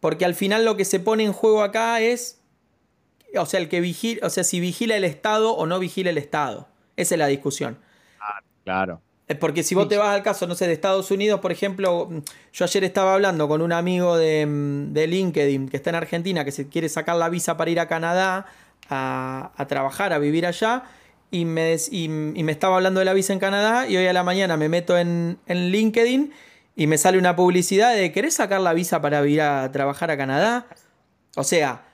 porque 0.00 0.24
al 0.24 0.34
final 0.34 0.64
lo 0.64 0.76
que 0.76 0.84
se 0.84 1.00
pone 1.00 1.24
en 1.24 1.32
juego 1.32 1.62
acá 1.62 2.00
es, 2.00 2.42
o 3.38 3.46
sea, 3.46 3.60
el 3.60 3.68
que 3.68 3.80
vigila, 3.80 4.26
o 4.26 4.30
sea, 4.30 4.44
si 4.44 4.60
vigila 4.60 4.96
el 4.96 5.04
Estado 5.04 5.52
o 5.52 5.66
no 5.66 5.78
vigila 5.78 6.10
el 6.10 6.18
Estado. 6.18 6.68
Esa 6.96 7.14
es 7.14 7.18
la 7.18 7.26
discusión. 7.26 7.78
Claro. 8.64 9.00
Eh, 9.28 9.34
Porque 9.34 9.62
si 9.62 9.74
vos 9.74 9.88
te 9.88 9.96
vas 9.96 10.14
al 10.14 10.22
caso, 10.22 10.46
no 10.46 10.54
sé, 10.54 10.66
de 10.66 10.72
Estados 10.72 11.10
Unidos, 11.10 11.40
por 11.40 11.52
ejemplo, 11.52 12.10
yo 12.52 12.64
ayer 12.64 12.84
estaba 12.84 13.14
hablando 13.14 13.48
con 13.48 13.62
un 13.62 13.72
amigo 13.72 14.16
de, 14.16 14.46
de 14.90 15.06
LinkedIn 15.06 15.68
que 15.68 15.76
está 15.76 15.90
en 15.90 15.96
Argentina, 15.96 16.44
que 16.44 16.52
se 16.52 16.68
quiere 16.68 16.88
sacar 16.88 17.16
la 17.16 17.28
visa 17.28 17.56
para 17.56 17.70
ir 17.70 17.80
a 17.80 17.88
Canadá 17.88 18.46
a, 18.88 19.52
a 19.56 19.66
trabajar, 19.66 20.12
a 20.12 20.18
vivir 20.18 20.46
allá, 20.46 20.84
y 21.30 21.46
me, 21.46 21.76
y 21.90 22.08
me 22.08 22.52
estaba 22.52 22.76
hablando 22.76 23.00
de 23.00 23.06
la 23.06 23.12
visa 23.12 23.32
en 23.32 23.38
Canadá, 23.38 23.88
y 23.88 23.96
hoy 23.96 24.06
a 24.06 24.12
la 24.12 24.22
mañana 24.22 24.56
me 24.56 24.68
meto 24.68 24.96
en, 24.96 25.38
en 25.46 25.70
LinkedIn 25.70 26.32
y 26.76 26.86
me 26.86 26.98
sale 26.98 27.18
una 27.18 27.34
publicidad 27.34 27.94
de, 27.94 28.12
¿querés 28.12 28.34
sacar 28.34 28.60
la 28.60 28.72
visa 28.72 29.00
para 29.00 29.26
ir 29.26 29.40
a 29.40 29.70
trabajar 29.72 30.10
a 30.10 30.16
Canadá? 30.16 30.66
O 31.36 31.44
sea, 31.44 31.84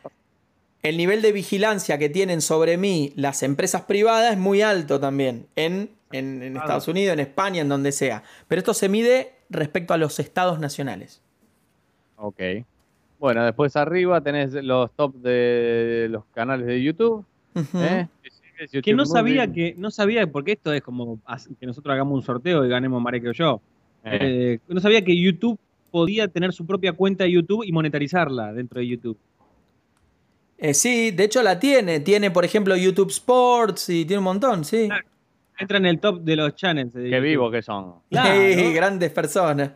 el 0.83 0.97
nivel 0.97 1.21
de 1.23 1.33
vigilancia 1.33 1.99
que 1.99 2.09
tienen 2.09 2.41
sobre 2.41 2.77
mí 2.77 3.13
las 3.17 3.43
empresas 3.43 3.83
privadas 3.83 4.33
es 4.33 4.39
muy 4.39 4.63
alto 4.63 4.99
también 5.01 5.47
en, 5.57 5.91
en- 6.13 6.43
en 6.43 6.57
Estados 6.57 6.89
Unidos, 6.89 7.13
en 7.15 7.21
España, 7.21 7.61
en 7.63 7.69
donde 7.69 7.93
sea. 7.93 8.23
Pero 8.49 8.61
esto 8.61 8.75
se 8.75 8.89
mide 8.89 9.33
respecto 9.51 9.93
a 9.95 9.99
los 9.99 10.19
estados 10.19 10.59
nacionales. 10.59 11.21
Ok. 12.17 12.41
Bueno, 13.19 13.45
después 13.45 13.77
arriba 13.77 14.21
tenés 14.23 14.53
los 14.55 14.91
top 14.93 15.15
de 15.17 16.09
los 16.11 16.25
canales 16.35 16.67
de 16.67 16.83
YouTube. 16.83 17.25
¿eh? 17.75 18.07
YouTube 18.61 18.83
Que 18.83 18.93
no 18.95 19.05
Movie. 19.05 19.13
sabía 19.13 19.53
que, 19.53 19.75
no 19.77 19.91
sabía, 19.91 20.27
porque 20.27 20.53
esto 20.53 20.73
es 20.73 20.83
como 20.83 21.19
que 21.59 21.67
nosotros 21.67 21.93
hagamos 21.93 22.15
un 22.15 22.23
sorteo 22.23 22.65
y 22.65 22.69
ganemos 22.69 23.01
Marek 23.03 23.27
o 23.27 23.33
yo. 23.33 23.61
Eh, 24.05 24.19
Eh, 24.21 24.59
no 24.69 24.81
sabía 24.81 25.03
que 25.05 25.15
YouTube 25.19 25.59
podía 25.91 26.29
tener 26.29 26.53
su 26.53 26.65
propia 26.67 26.93
cuenta 26.93 27.25
de 27.25 27.33
YouTube 27.33 27.65
y 27.65 27.73
monetarizarla 27.73 28.53
dentro 28.55 28.81
de 28.81 28.87
YouTube. 28.87 29.19
Eh, 30.61 30.75
sí, 30.75 31.11
de 31.11 31.25
hecho 31.25 31.43
la 31.43 31.59
tiene. 31.59 32.01
Tiene, 32.01 32.31
por 32.31 32.45
ejemplo, 32.45 32.77
YouTube 32.77 33.09
Sports 33.11 33.89
y 33.89 34.05
tiene 34.05 34.19
un 34.19 34.25
montón, 34.25 34.65
sí. 34.65 34.89
Entra 35.59 35.79
en 35.79 35.87
el 35.87 35.99
top 36.01 36.21
de 36.21 36.37
los 36.37 36.55
channels. 36.55 36.93
de 36.93 37.09
qué 37.11 37.21
vivos 37.21 37.51
que 37.51 37.63
son. 37.63 37.95
Claro. 38.11 38.35
Sí, 38.55 38.73
grandes 38.73 39.11
personas. 39.11 39.71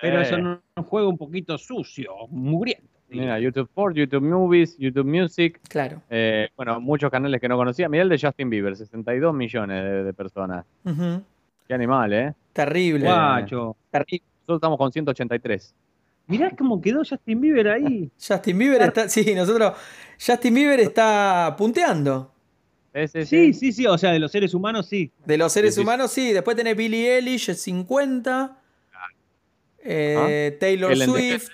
Pero 0.00 0.18
Eh, 0.20 0.22
eso 0.22 0.38
no 0.38 0.60
un 0.76 0.84
juego 0.84 1.08
un 1.08 1.18
poquito 1.18 1.56
sucio, 1.58 2.12
mugriento. 2.30 2.84
Mira, 3.08 3.38
YouTube 3.38 3.68
Sport, 3.68 3.94
YouTube 3.96 4.22
Movies, 4.22 4.76
YouTube 4.76 5.04
Music. 5.06 5.60
Claro. 5.68 6.02
eh, 6.10 6.48
bueno, 6.56 6.80
muchos 6.80 7.10
canales 7.12 7.40
que 7.40 7.48
no 7.48 7.56
conocía. 7.56 7.88
Mirá 7.88 8.02
el 8.02 8.08
de 8.08 8.18
Justin 8.18 8.50
Bieber, 8.50 8.74
62 8.74 9.32
millones 9.32 9.84
de, 9.84 10.04
de 10.04 10.12
personas. 10.12 10.64
Qué 11.68 11.74
animal, 11.74 12.12
¿eh? 12.12 12.34
Terrible. 12.52 13.04
Guacho. 13.04 13.76
Terrible. 13.90 14.24
Nosotros 14.40 14.56
estamos 14.58 14.78
con 14.78 14.90
183. 14.92 15.74
Mirá 16.26 16.50
cómo 16.56 16.80
quedó 16.80 17.02
Justin 17.08 17.40
Bieber 17.40 17.68
ahí. 17.68 18.10
Justin 18.28 18.58
Bieber 18.58 18.82
está. 18.82 19.08
Sí, 19.08 19.34
nosotros. 19.34 19.74
Justin 20.24 20.54
Bieber 20.54 20.80
está 20.80 21.54
punteando. 21.58 22.30
Sí, 23.26 23.52
sí, 23.52 23.72
Sí, 23.72 23.86
o 23.86 23.98
sea, 23.98 24.12
de 24.12 24.20
los 24.20 24.30
seres 24.30 24.54
humanos 24.54 24.86
sí. 24.86 25.10
De 25.26 25.36
los 25.36 25.52
seres 25.52 25.74
Sí, 25.74 25.80
sí. 25.80 25.82
humanos, 25.82 26.12
sí. 26.12 26.32
Después 26.32 26.56
tenés 26.56 26.76
Billie 26.76 27.16
Eilish, 27.16 27.52
50. 27.52 28.56
Eh, 29.86 30.56
Taylor 30.60 30.92
Ellen 30.92 31.10
Swift. 31.10 31.48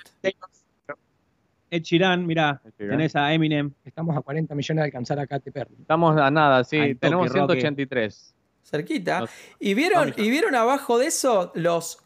Ed 1.73 1.83
Sheeran, 1.83 2.27
mirá, 2.27 2.61
Sheeran. 2.79 2.97
tenés 2.99 3.15
a 3.17 3.33
Eminem. 3.33 3.73
Estamos 3.85 4.17
a 4.17 4.21
40 4.23 4.55
millones 4.57 4.83
de 4.83 4.85
alcanzar 4.87 5.19
a 5.21 5.27
Katy 5.27 5.51
Perry. 5.53 5.75
Estamos 5.81 6.17
a 6.21 6.31
nada, 6.31 6.65
sí. 6.65 6.97
Tenemos 6.97 7.29
Roque. 7.29 7.61
183. 7.61 8.35
Cerquita. 8.65 9.21
Nos- 9.21 9.31
¿Y 9.61 9.75
vieron. 9.75 10.13
¿Y 10.17 10.31
vieron 10.31 10.55
abajo 10.57 10.99
de 10.99 11.07
eso 11.07 11.53
los 11.55 11.99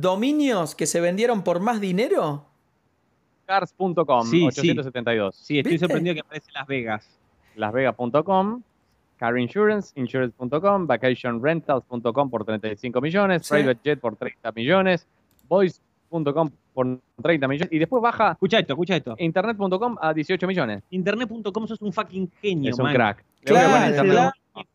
dominios 0.00 0.74
que 0.74 0.86
se 0.86 1.00
vendieron 1.00 1.42
por 1.42 1.60
más 1.60 1.80
dinero? 1.80 2.44
Cars.com, 3.46 4.26
Sí, 4.26 4.40
sí. 4.50 4.70
872. 4.70 5.34
Sí, 5.36 5.58
estoy 5.58 5.72
¿Viste? 5.72 5.86
sorprendido 5.86 6.14
que 6.14 6.20
aparece 6.20 6.50
Las 6.52 6.66
Vegas. 6.66 7.08
Lasvegas.com, 7.54 8.62
Car 9.16 9.38
Insurance, 9.38 9.98
Insurance.com, 9.98 10.86
VacationRentals.com 10.86 12.28
por 12.30 12.44
35 12.44 13.00
millones, 13.00 13.46
Sí. 13.46 13.54
Private 13.54 13.80
Jet 13.84 14.00
por 14.00 14.16
30 14.16 14.52
millones, 14.52 15.06
Voice.com 15.48 16.50
por 16.74 17.00
30 17.22 17.48
millones 17.48 17.68
y 17.72 17.78
después 17.78 18.02
baja 18.02 18.32
Escucha 18.32 18.58
esto, 18.58 18.74
escucha 18.74 18.96
esto. 18.96 19.14
Internet.com 19.18 19.96
a 20.00 20.12
18 20.12 20.46
millones. 20.46 20.82
Internet.com 20.90 21.66
sos 21.66 21.80
un 21.80 21.92
fucking 21.92 22.30
genio, 22.42 22.70
es 22.70 22.78
un 22.78 22.84
man. 22.84 22.94
crack. 22.94 23.24
Le 23.44 23.52
voy 23.52 23.60
a 23.60 23.64
Claro, 23.64 23.72
poner 23.74 23.88
Internet. 23.90 24.12
claro. 24.14 24.32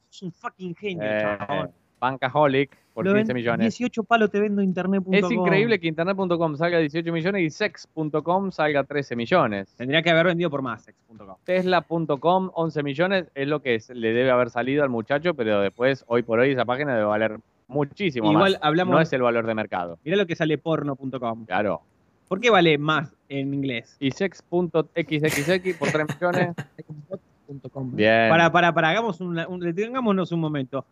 Sos 0.10 0.22
un 0.24 0.32
fucking 0.32 0.76
genio, 0.76 1.04
Eh, 1.04 1.38
chabón. 1.40 1.72
Bancaholic 2.02 2.76
por 2.94 3.06
Lo 3.06 3.14
15 3.14 3.28
ven- 3.28 3.36
millones. 3.42 3.78
18 3.78 4.04
palos 4.04 4.30
te 4.32 4.40
vendo 4.42 4.62
Internet.com. 4.62 5.14
Es 5.14 5.32
increíble 5.32 5.80
que 5.80 5.88
Internet.com 5.88 6.56
salga 6.58 6.80
18 6.80 7.14
millones 7.14 7.42
y 7.44 7.50
Sex.com 7.52 8.52
salga 8.52 8.84
13 8.84 9.16
millones. 9.16 9.74
Tendría 9.78 10.02
que 10.02 10.10
haber 10.10 10.26
vendido 10.26 10.50
por 10.50 10.62
más, 10.62 10.82
sex.com. 10.84 11.36
Tesla.com 11.46 12.50
11 12.54 12.84
millones 12.84 13.26
es 13.36 13.48
lo 13.48 13.62
que 13.62 13.76
es- 13.76 13.90
le 13.92 14.12
debe 14.12 14.32
haber 14.32 14.50
salido 14.50 14.84
al 14.84 14.90
muchacho, 14.90 15.34
pero 15.36 15.62
después, 15.62 16.04
hoy 16.08 16.24
por 16.24 16.40
hoy, 16.40 16.52
esa 16.52 16.66
página 16.66 16.94
debe 16.94 17.06
valer 17.06 17.38
muchísimo 17.68 18.30
Igual 18.32 18.54
más. 18.54 18.60
hablamos- 18.64 18.92
No 18.96 19.00
es 19.00 19.14
el 19.14 19.22
valor 19.22 19.46
de 19.46 19.56
mercado. 19.56 19.98
Mirá 20.04 20.18
lo 20.18 20.26
que 20.26 20.36
sale 20.36 20.58
porno.com. 20.58 21.46
Claro. 21.46 21.82
¿Por 22.28 22.40
qué 22.42 22.50
vale 22.50 22.78
más 22.78 23.14
en 23.30 23.54
inglés? 23.54 23.96
Y 24.00 24.12
sex.xxx 24.12 25.78
por 25.78 25.90
3 25.92 26.06
millones. 26.10 26.56
Bien. 27.94 28.30
Para, 28.30 28.52
para, 28.52 28.74
para, 28.74 28.90
hagamos 28.90 29.20
un, 29.22 29.38
un- 29.38 29.60
detengámonos 29.60 30.32
un 30.32 30.40
momento. 30.40 30.86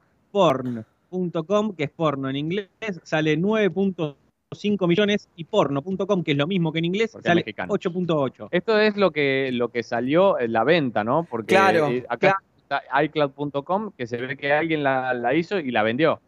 Porn.com, 1.10 1.76
que 1.76 1.86
es 1.86 1.89
porno 1.89 2.30
en 2.30 2.36
inglés, 2.36 2.69
sale 3.04 3.38
9.5 3.38 4.88
millones 4.88 5.30
y 5.36 5.43
porno.com, 5.43 6.24
que 6.24 6.32
es 6.32 6.38
lo 6.38 6.48
mismo 6.48 6.72
que 6.72 6.80
en 6.80 6.86
inglés, 6.86 7.12
Porque 7.12 7.28
sale 7.28 7.41
mexicano. 7.41 7.74
8.8. 7.74 8.50
Esto 8.52 8.80
es 8.80 8.95
lo 8.98 9.12
que, 9.12 9.50
lo 9.52 9.69
que 9.69 9.84
salió 9.84 10.39
en 10.39 10.54
la 10.54 10.63
venta, 10.63 11.04
¿no? 11.04 11.26
Porque 11.30 11.56
Claro, 11.56 11.88
eh, 11.88 12.06
acá 12.10 12.38
está 12.58 12.84
iCloud.com, 13.04 13.91
que 13.98 14.08
se 14.08 14.17
ve 14.17 14.38
que 14.38 14.54
alguien 14.54 14.84
la, 14.84 15.13
la 15.13 15.34
hizo 15.34 15.60
y 15.60 15.72
la 15.72 15.84
vendió. 15.84 16.22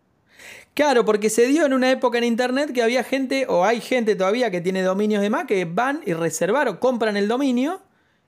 Claro, 0.74 1.06
porque 1.06 1.30
se 1.30 1.48
dio 1.48 1.66
en 1.66 1.74
una 1.74 1.92
época 1.92 2.18
en 2.18 2.24
internet 2.24 2.72
que 2.74 2.82
había 2.82 3.04
gente, 3.04 3.46
o 3.48 3.66
hay 3.66 3.82
gente 3.82 4.16
todavía 4.16 4.50
que 4.50 4.62
tiene 4.62 4.82
dominios 4.82 5.22
de 5.22 5.30
más, 5.30 5.46
que 5.46 5.66
van 5.66 6.02
y 6.06 6.14
reservaron, 6.14 6.78
compran 6.78 7.18
el 7.18 7.28
dominio 7.28 7.82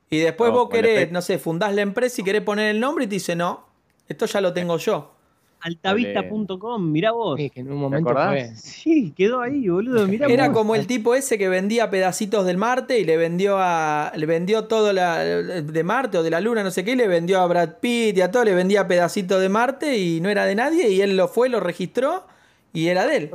y 0.09 0.19
después 0.19 0.51
No, 0.51 0.57
vos 0.59 0.69
querés, 0.69 1.11
no 1.11 1.21
sé, 1.21 1.39
fundás 1.39 1.73
la 1.73 1.81
empresa 1.81 2.21
y 2.21 2.23
querés 2.23 2.43
poner 2.43 2.69
el 2.69 2.79
nombre 2.79 3.05
y 3.05 3.07
te 3.07 3.15
dice, 3.15 3.35
no, 3.35 3.65
esto 4.07 4.25
ya 4.27 4.41
lo 4.41 4.53
tengo 4.53 4.77
yo. 4.77 5.15
Altavista.com, 5.63 6.91
mirá 6.91 7.11
vos. 7.11 7.39
Sí, 7.39 7.49
que 7.49 7.61
en 7.61 7.71
un 7.71 7.77
momento 7.77 8.09
acordás? 8.09 8.29
fue. 8.29 8.55
Sí, 8.55 9.13
quedó 9.15 9.41
ahí, 9.41 9.67
boludo. 9.69 10.07
Mirá 10.07 10.27
Era 10.27 10.47
vos. 10.49 10.57
como 10.57 10.75
el 10.75 10.87
tipo 10.87 11.15
ese 11.15 11.37
que 11.37 11.47
vendía 11.49 11.89
pedacitos 11.89 12.45
del 12.45 12.57
Marte 12.57 12.99
y 12.99 13.05
le 13.05 13.17
vendió 13.17 13.57
a. 13.59 14.11
le 14.15 14.25
vendió 14.25 14.65
todo 14.65 14.93
la, 14.93 15.19
de 15.19 15.83
Marte 15.83 16.17
o 16.17 16.23
de 16.23 16.29
la 16.29 16.41
Luna, 16.41 16.63
no 16.63 16.71
sé 16.71 16.83
qué, 16.83 16.91
y 16.91 16.95
le 16.95 17.07
vendió 17.07 17.39
a 17.39 17.47
Brad 17.47 17.75
Pitt 17.79 18.17
y 18.17 18.21
a 18.21 18.31
todo, 18.31 18.43
le 18.43 18.53
vendía 18.55 18.87
pedacitos 18.87 19.39
de 19.41 19.49
Marte 19.49 19.97
y 19.97 20.19
no 20.21 20.29
era 20.29 20.45
de 20.45 20.55
nadie, 20.55 20.89
y 20.89 21.01
él 21.01 21.15
lo 21.17 21.27
fue, 21.27 21.49
lo 21.49 21.59
registró 21.59 22.23
y 22.73 22.87
era 22.87 23.05
de 23.07 23.17
él. 23.17 23.31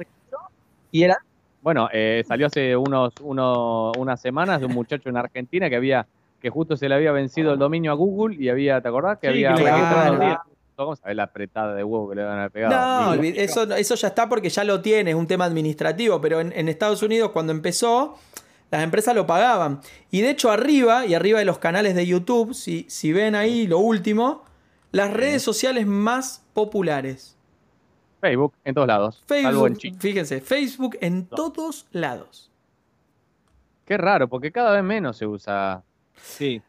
Y 0.92 1.02
era. 1.02 1.16
Bueno, 1.60 1.88
eh, 1.92 2.22
salió 2.26 2.46
hace 2.46 2.76
unos, 2.76 3.12
uno- 3.20 3.92
unas 3.98 4.20
semanas 4.20 4.60
de 4.60 4.66
un 4.66 4.72
muchacho 4.74 5.08
en 5.08 5.16
Argentina 5.16 5.68
que 5.68 5.76
había 5.76 6.06
que 6.40 6.50
justo 6.50 6.76
se 6.76 6.88
le 6.88 6.94
había 6.94 7.10
vencido 7.10 7.52
el 7.52 7.58
dominio 7.58 7.90
a 7.90 7.94
Google 7.94 8.36
y 8.38 8.48
había, 8.48 8.80
¿te 8.80 8.86
acordás? 8.86 9.18
Que 9.18 9.26
Sí, 9.26 9.44
había 9.44 9.54
claro. 9.56 10.18
registrado. 10.18 10.42
¿Cómo 10.78 10.94
sabés 10.94 11.16
la 11.16 11.24
apretada 11.24 11.74
de 11.74 11.82
huevo 11.82 12.08
que 12.08 12.14
le 12.14 12.22
van 12.22 12.38
a 12.38 12.50
pegar? 12.50 12.70
No, 12.70 13.14
eso, 13.20 13.64
eso 13.74 13.94
ya 13.96 14.06
está 14.06 14.28
porque 14.28 14.48
ya 14.48 14.62
lo 14.62 14.80
tiene, 14.80 15.10
es 15.10 15.16
un 15.16 15.26
tema 15.26 15.44
administrativo, 15.44 16.20
pero 16.20 16.40
en, 16.40 16.52
en 16.54 16.68
Estados 16.68 17.02
Unidos 17.02 17.32
cuando 17.32 17.50
empezó, 17.50 18.16
las 18.70 18.84
empresas 18.84 19.16
lo 19.16 19.26
pagaban. 19.26 19.80
Y 20.12 20.20
de 20.20 20.30
hecho 20.30 20.52
arriba, 20.52 21.04
y 21.04 21.14
arriba 21.14 21.40
de 21.40 21.44
los 21.46 21.58
canales 21.58 21.96
de 21.96 22.06
YouTube, 22.06 22.54
si, 22.54 22.86
si 22.88 23.12
ven 23.12 23.34
ahí 23.34 23.66
lo 23.66 23.80
último, 23.80 24.44
las 24.92 25.12
redes 25.12 25.42
sociales 25.42 25.84
más 25.84 26.44
populares. 26.52 27.36
Facebook, 28.20 28.54
en 28.64 28.74
todos 28.76 28.86
lados. 28.86 29.24
En 29.30 29.50
Facebook, 29.50 29.98
fíjense, 29.98 30.40
Facebook 30.40 30.96
en 31.00 31.26
todos 31.26 31.88
lados. 31.90 32.52
Qué 33.84 33.96
raro, 33.96 34.28
porque 34.28 34.52
cada 34.52 34.70
vez 34.70 34.84
menos 34.84 35.16
se 35.16 35.26
usa. 35.26 35.82
Sí. 36.22 36.62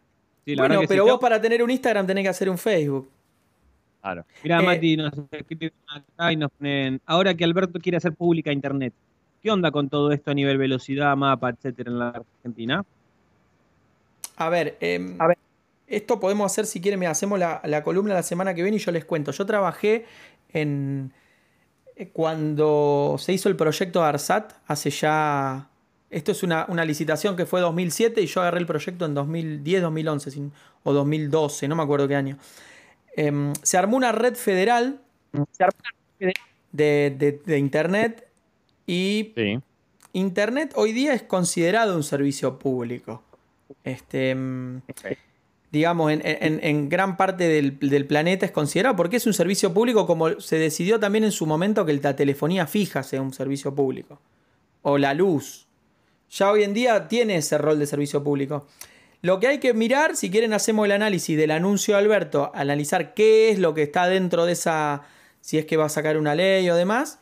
Sí, 0.46 0.56
la 0.56 0.64
bueno, 0.64 0.82
que 0.82 0.88
pero 0.88 1.06
vos 1.06 1.20
para 1.20 1.40
tener 1.40 1.62
un 1.62 1.70
Instagram 1.70 2.08
tenés 2.08 2.24
que 2.24 2.30
hacer 2.30 2.50
un 2.50 2.58
Facebook. 2.58 3.08
Claro. 4.02 4.26
Mirá, 4.44 4.60
Eh, 4.62 4.66
Mati, 4.66 4.98
nos 4.98 5.12
escriben 5.32 5.72
acá 5.88 6.32
y 6.32 6.36
nos 6.38 6.52
ponen. 6.52 7.02
Ahora 7.06 7.34
que 7.34 7.44
Alberto 7.44 7.80
quiere 7.80 7.98
hacer 7.98 8.14
pública 8.14 8.52
internet, 8.52 8.94
¿qué 9.44 9.52
onda 9.52 9.72
con 9.72 9.90
todo 9.90 10.12
esto 10.12 10.32
a 10.32 10.34
nivel 10.34 10.58
velocidad, 10.58 11.16
mapa, 11.18 11.50
etcétera, 11.50 11.92
en 11.92 12.00
la 12.00 12.10
Argentina? 12.10 12.84
A 14.38 14.50
ver, 14.50 14.78
em, 14.80 15.16
A 15.20 15.28
ver. 15.28 15.38
esto 15.88 16.20
podemos 16.20 16.50
hacer 16.52 16.66
si 16.66 16.80
quieren, 16.80 17.00
mira, 17.00 17.12
hacemos 17.12 17.38
la, 17.40 17.62
la 17.66 17.84
columna 17.84 18.14
la 18.14 18.24
semana 18.24 18.54
que 18.54 18.62
viene 18.62 18.78
y 18.78 18.80
yo 18.80 18.92
les 18.92 19.04
cuento. 19.06 19.32
Yo 19.32 19.46
trabajé 19.46 20.06
en 20.54 21.12
eh, 21.98 22.08
cuando 22.14 23.18
se 23.20 23.34
hizo 23.34 23.50
el 23.50 23.56
proyecto 23.58 24.04
ARSAT, 24.04 24.54
hace 24.68 24.90
ya... 24.90 25.68
Esto 26.10 26.32
es 26.32 26.42
una, 26.42 26.66
una 26.70 26.86
licitación 26.86 27.36
que 27.36 27.46
fue 27.46 27.62
2007 27.62 28.22
y 28.22 28.26
yo 28.26 28.42
agarré 28.42 28.60
el 28.60 28.66
proyecto 28.66 29.06
en 29.06 29.14
2010, 29.14 29.82
2011 29.84 30.32
sin- 30.32 30.52
o 30.84 30.92
2012, 30.94 31.68
no 31.68 31.76
me 31.76 31.84
acuerdo 31.84 32.08
qué 32.08 32.16
año. 32.16 32.38
Em, 33.20 33.54
se 33.64 33.78
armó 33.78 33.98
una 33.98 34.12
red 34.14 34.36
federal 34.36 35.02
de, 36.72 37.16
de- 37.18 37.42
de 37.46 37.58
Internet 37.58 38.28
y 38.88 39.34
Sí. 39.36 39.60
Internet 40.14 40.72
hoy 40.76 40.94
día 40.94 41.14
es 41.14 41.24
considerado 41.24 41.96
un 41.96 42.04
servicio 42.04 42.58
público. 42.58 43.22
Este, 43.84 44.34
mm, 44.34 44.82
digamos, 45.72 46.12
en, 46.12 46.22
en- 46.24 46.60
en 46.64 46.90
gran 46.90 47.18
parte 47.18 47.48
del, 47.48 47.78
del 47.80 48.06
planeta 48.08 48.46
es 48.46 48.52
considerado 48.52 48.96
porque 48.96 49.18
es 49.18 49.28
un 49.28 49.34
servicio 49.34 49.74
público 49.74 50.08
como 50.08 50.40
se 50.40 50.58
decidió 50.58 51.00
también 51.00 51.26
en 51.26 51.32
su 51.32 51.46
momento 51.46 51.86
que 51.86 51.94
la 51.94 52.16
telefonía 52.16 52.66
fija 52.68 53.04
sea 53.04 53.22
un 53.22 53.34
servicio 53.34 53.76
público. 53.76 54.20
O 54.82 54.98
la 54.98 55.14
luz. 55.14 55.68
Ya 56.32 56.52
hoy 56.52 56.64
en 56.64 56.74
día 56.74 57.08
tiene 57.08 57.36
ese 57.36 57.58
rol 57.58 57.78
de 57.80 57.86
servicio 57.86 58.24
público. 58.24 58.66
Lo 59.22 59.40
que 59.40 59.48
hay 59.48 59.60
que 59.60 59.74
mirar, 59.74 60.16
si 60.16 60.32
quieren 60.32 60.54
hacemos 60.54 60.86
el 60.86 60.94
análisis 60.94 61.38
del 61.38 61.52
anuncio 61.52 61.96
de 61.96 62.00
Alberto, 62.00 62.52
analizar 62.56 63.14
qué 63.14 63.50
es 63.50 63.60
lo 63.60 63.74
que 63.74 63.84
está 63.84 64.08
dentro 64.08 64.46
de 64.46 64.54
esa, 64.54 65.02
si 65.42 65.58
es 65.58 65.66
que 65.66 65.76
va 65.78 65.86
a 65.86 65.90
sacar 65.90 66.18
una 66.18 66.36
ley 66.36 66.70
o 66.70 66.76
demás, 66.76 67.20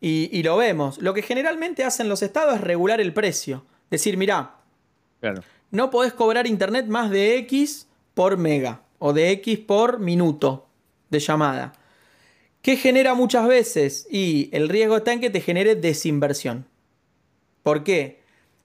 y, 0.00 0.28
y 0.32 0.42
lo 0.44 0.56
vemos. 0.56 0.98
Lo 0.98 1.12
que 1.12 1.22
generalmente 1.22 1.84
hacen 1.84 2.08
los 2.08 2.22
estados 2.22 2.54
es 2.54 2.60
regular 2.60 3.00
el 3.00 3.12
precio. 3.12 3.64
Decir, 3.90 4.16
mirá, 4.16 4.54
Claro. 5.20 5.42
no 5.70 5.90
podés 5.90 6.12
cobrar 6.12 6.46
internet 6.46 6.86
más 6.86 7.10
de 7.10 7.36
X 7.38 7.88
por 8.14 8.36
mega 8.36 8.82
o 8.98 9.12
de 9.12 9.30
X 9.32 9.58
por 9.58 9.98
minuto 9.98 10.68
de 11.10 11.18
llamada. 11.18 11.72
¿Qué 12.62 12.76
genera 12.76 13.14
muchas 13.14 13.48
veces? 13.48 14.06
Y 14.10 14.50
el 14.52 14.68
riesgo 14.68 14.98
está 14.98 15.12
en 15.12 15.20
que 15.20 15.30
te 15.30 15.40
genere 15.40 15.74
desinversión. 15.74 16.66
¿Por 17.62 17.82
qué? 17.84 18.19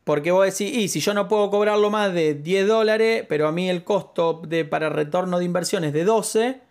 Porque 0.05 0.31
vos 0.31 0.45
decís, 0.45 0.73
y 0.73 0.87
si 0.87 0.99
yo 1.01 1.13
no 1.13 1.27
puedo 1.27 1.49
cobrarlo 1.49 1.89
más 1.89 2.13
de 2.13 2.35
10 2.35 2.67
dólares, 2.67 3.25
pero 3.27 3.47
a 3.47 3.51
mí 3.51 3.69
el 3.69 3.83
costo 3.83 4.41
de, 4.47 4.63
para 4.63 4.89
retorno 4.89 5.39
de 5.39 5.45
inversión 5.45 5.83
es 5.83 5.93
de 5.93 6.05
12, 6.05 6.61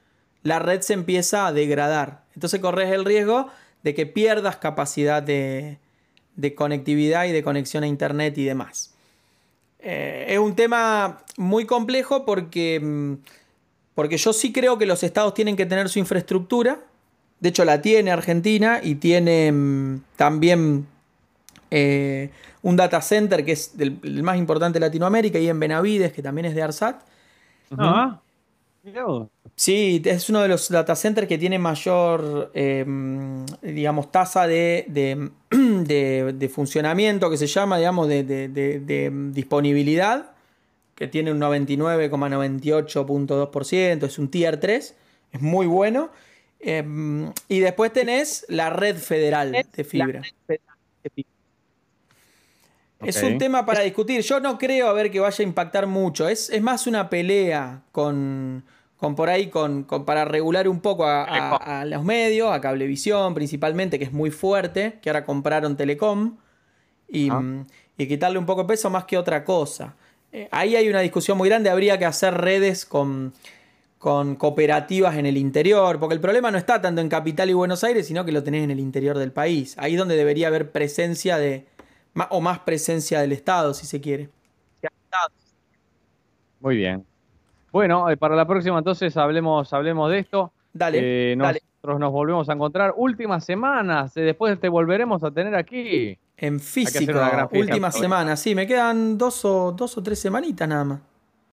la 0.45 0.61
red 0.61 0.81
se 0.81 0.95
empieza 0.95 1.47
a 1.47 1.53
degradar. 1.53 2.23
Entonces 2.35 2.61
corres 2.61 2.93
el 2.93 3.05
riesgo 3.05 3.49
de 3.83 3.93
que 3.93 4.07
pierdas 4.07 4.57
capacidad 4.57 5.23
de, 5.23 5.79
de 6.37 6.55
conectividad 6.55 7.27
y 7.27 7.33
de 7.33 7.43
conexión 7.43 7.83
a 7.83 7.89
internet 7.89 8.39
y 8.39 8.45
demás. 8.45 8.95
Eh, 9.81 10.27
es 10.29 10.39
un 10.39 10.55
tema 10.55 11.23
muy 11.37 11.67
complejo 11.67 12.25
porque, 12.25 12.81
mm, 12.81 13.15
porque 13.95 14.17
yo 14.17 14.33
sí 14.33 14.53
creo 14.53 14.79
que 14.79 14.87
los 14.87 15.03
estados 15.03 15.35
tienen 15.35 15.57
que 15.57 15.67
tener 15.67 15.89
su 15.89 15.99
infraestructura. 15.99 16.81
De 17.41 17.49
hecho, 17.51 17.65
la 17.65 17.83
tiene 17.83 18.11
Argentina 18.11 18.81
y 18.83 18.95
tiene 18.95 19.53
mm, 19.53 20.01
también 20.17 20.87
eh, 21.71 22.31
un 22.65 22.77
data 22.77 23.01
center 23.01 23.45
que 23.45 23.53
es 23.53 23.77
del- 23.77 23.99
el 24.03 24.23
más 24.23 24.39
importante 24.39 24.79
de 24.81 24.87
Latinoamérica 24.87 25.39
y 25.39 25.49
en 25.49 25.61
Benavides, 25.61 26.13
que 26.13 26.23
también 26.23 26.47
es 26.47 26.55
de 26.55 26.63
ARSAT. 26.63 27.03
Ah, 27.79 28.21
mirá 28.83 29.05
vos. 29.05 29.29
Sí, 29.55 30.01
es 30.05 30.29
uno 30.31 30.41
de 30.41 30.49
los 30.49 30.69
data 30.71 30.97
centers 30.97 31.29
que 31.29 31.37
tiene 31.39 31.59
mayor, 31.59 32.51
eh, 32.55 32.85
digamos, 33.63 34.11
tasa 34.11 34.47
de, 34.47 34.85
de- 34.89 35.31
de- 35.51 36.35
de 36.37 36.49
funcionamiento, 36.49 37.29
que 37.31 37.37
se 37.37 37.47
llama, 37.47 37.77
digamos, 37.79 38.09
de, 38.09 38.25
de- 38.25 38.49
de- 38.49 38.81
de 38.81 39.11
disponibilidad, 39.33 40.31
que 40.95 41.07
tiene 41.07 41.33
un 41.33 41.39
99,98.2%, 41.41 44.07
es 44.07 44.19
un 44.19 44.29
tier 44.29 44.59
3, 44.59 44.95
es 45.33 45.41
muy 45.41 45.67
bueno. 45.67 46.11
Eh, 46.61 46.83
y 47.49 47.61
después 47.61 47.93
tenés 47.93 48.47
la 48.49 48.71
red 48.71 48.97
federal 48.97 49.53
de 49.53 49.85
fibra. 49.85 50.23
Es 53.07 53.23
un 53.23 53.39
tema 53.39 53.65
para 53.67 53.81
discutir. 53.81 54.21
Yo 54.23 54.41
no 54.41 54.59
creo 54.59 54.89
a 54.89 54.93
ver 54.93 55.11
que 55.11 55.21
vaya 55.21 55.43
a 55.43 55.47
impactar 55.47 55.87
mucho. 55.87 56.29
Es, 56.29 56.51
es 56.51 56.63
más 56.63 56.87
una 56.87 57.09
pelea 57.11 57.83
con, 57.93 58.65
con 58.97 59.15
por 59.15 59.29
ahí, 59.31 59.49
con, 59.49 59.85
con- 59.85 60.05
para 60.05 60.25
regular 60.25 60.69
un 60.69 60.81
poco 60.81 61.05
a, 61.07 61.25
a- 61.25 61.81
a 61.81 61.85
los 61.85 62.03
medios, 62.05 62.53
a 62.53 62.61
Cablevisión 62.61 63.35
principalmente, 63.35 63.99
que 63.99 64.05
es 64.07 64.13
muy 64.13 64.31
fuerte, 64.31 64.99
que 65.03 65.11
ahora 65.11 65.25
compraron 65.25 65.77
Telecom, 65.77 66.37
y, 67.09 67.29
Ah. 67.31 67.43
y 67.99 68.07
quitarle 68.07 68.39
un 68.39 68.47
poco 68.47 68.63
de 68.63 68.69
peso 68.69 68.91
más 68.91 69.05
que 69.05 69.17
otra 69.19 69.45
cosa. 69.45 69.95
Eh, 70.33 70.49
ahí 70.51 70.75
hay 70.75 70.89
una 70.89 71.01
discusión 71.01 71.39
muy 71.39 71.49
grande. 71.49 71.71
Habría 71.71 71.99
que 71.99 72.05
hacer 72.07 72.35
redes 72.35 72.85
con, 72.85 73.33
con 73.99 74.35
cooperativas 74.37 75.17
en 75.17 75.27
el 75.27 75.37
interior, 75.37 76.01
porque 76.01 76.15
el 76.15 76.21
problema 76.21 76.51
no 76.51 76.59
está 76.59 76.81
tanto 76.83 77.01
en 77.01 77.09
Capital 77.09 77.51
y 77.51 77.53
Buenos 77.53 77.85
Aires, 77.85 78.07
sino 78.07 78.25
que 78.25 78.33
lo 78.33 78.43
tenés 78.43 78.65
en 78.65 78.71
el 78.71 78.81
interior 78.81 79.17
del 79.19 79.31
país. 79.33 79.77
Ahí 79.79 79.93
es 79.93 79.99
donde 79.99 80.17
debería 80.17 80.49
haber 80.49 80.73
presencia 80.73 81.37
de, 81.39 81.67
o 82.31 82.41
más 82.41 82.59
presencia 82.61 83.21
del 83.21 83.33
Estado, 83.33 83.75
si 83.75 83.87
se 83.87 84.01
quiere. 84.01 84.29
Muy 86.61 86.77
bien. 86.77 87.05
Bueno, 87.73 88.09
eh, 88.09 88.17
para 88.17 88.37
la 88.37 88.47
próxima 88.47 88.79
entonces 88.79 89.17
hablemos, 89.17 89.73
hablemos 89.73 90.11
de 90.11 90.21
esto. 90.21 90.53
Dale, 90.73 90.99
Eh, 91.33 91.37
dale. 91.37 91.61
nosotros 91.83 92.01
nos 92.01 92.13
volvemos 92.13 92.49
a 92.49 92.53
encontrar 92.53 92.95
últimas 92.97 93.45
semanas. 93.45 94.17
eh, 94.17 94.23
después 94.23 94.59
te 94.59 94.69
volveremos 94.69 95.23
a 95.25 95.31
tener 95.31 95.55
aquí. 95.55 96.19
En 96.37 96.59
físico, 96.61 97.13
una 97.13 97.31
gran 97.31 97.49
fija, 97.49 97.61
última 97.65 97.91
por 97.91 98.01
semana. 98.01 98.37
Sí, 98.37 98.55
me 98.55 98.67
quedan 98.67 99.17
dos 99.19 99.45
o, 99.45 99.73
dos 99.73 99.97
o 99.99 100.03
tres 100.03 100.19
semanitas 100.19 100.69
nada 100.69 100.85
más. 100.85 101.01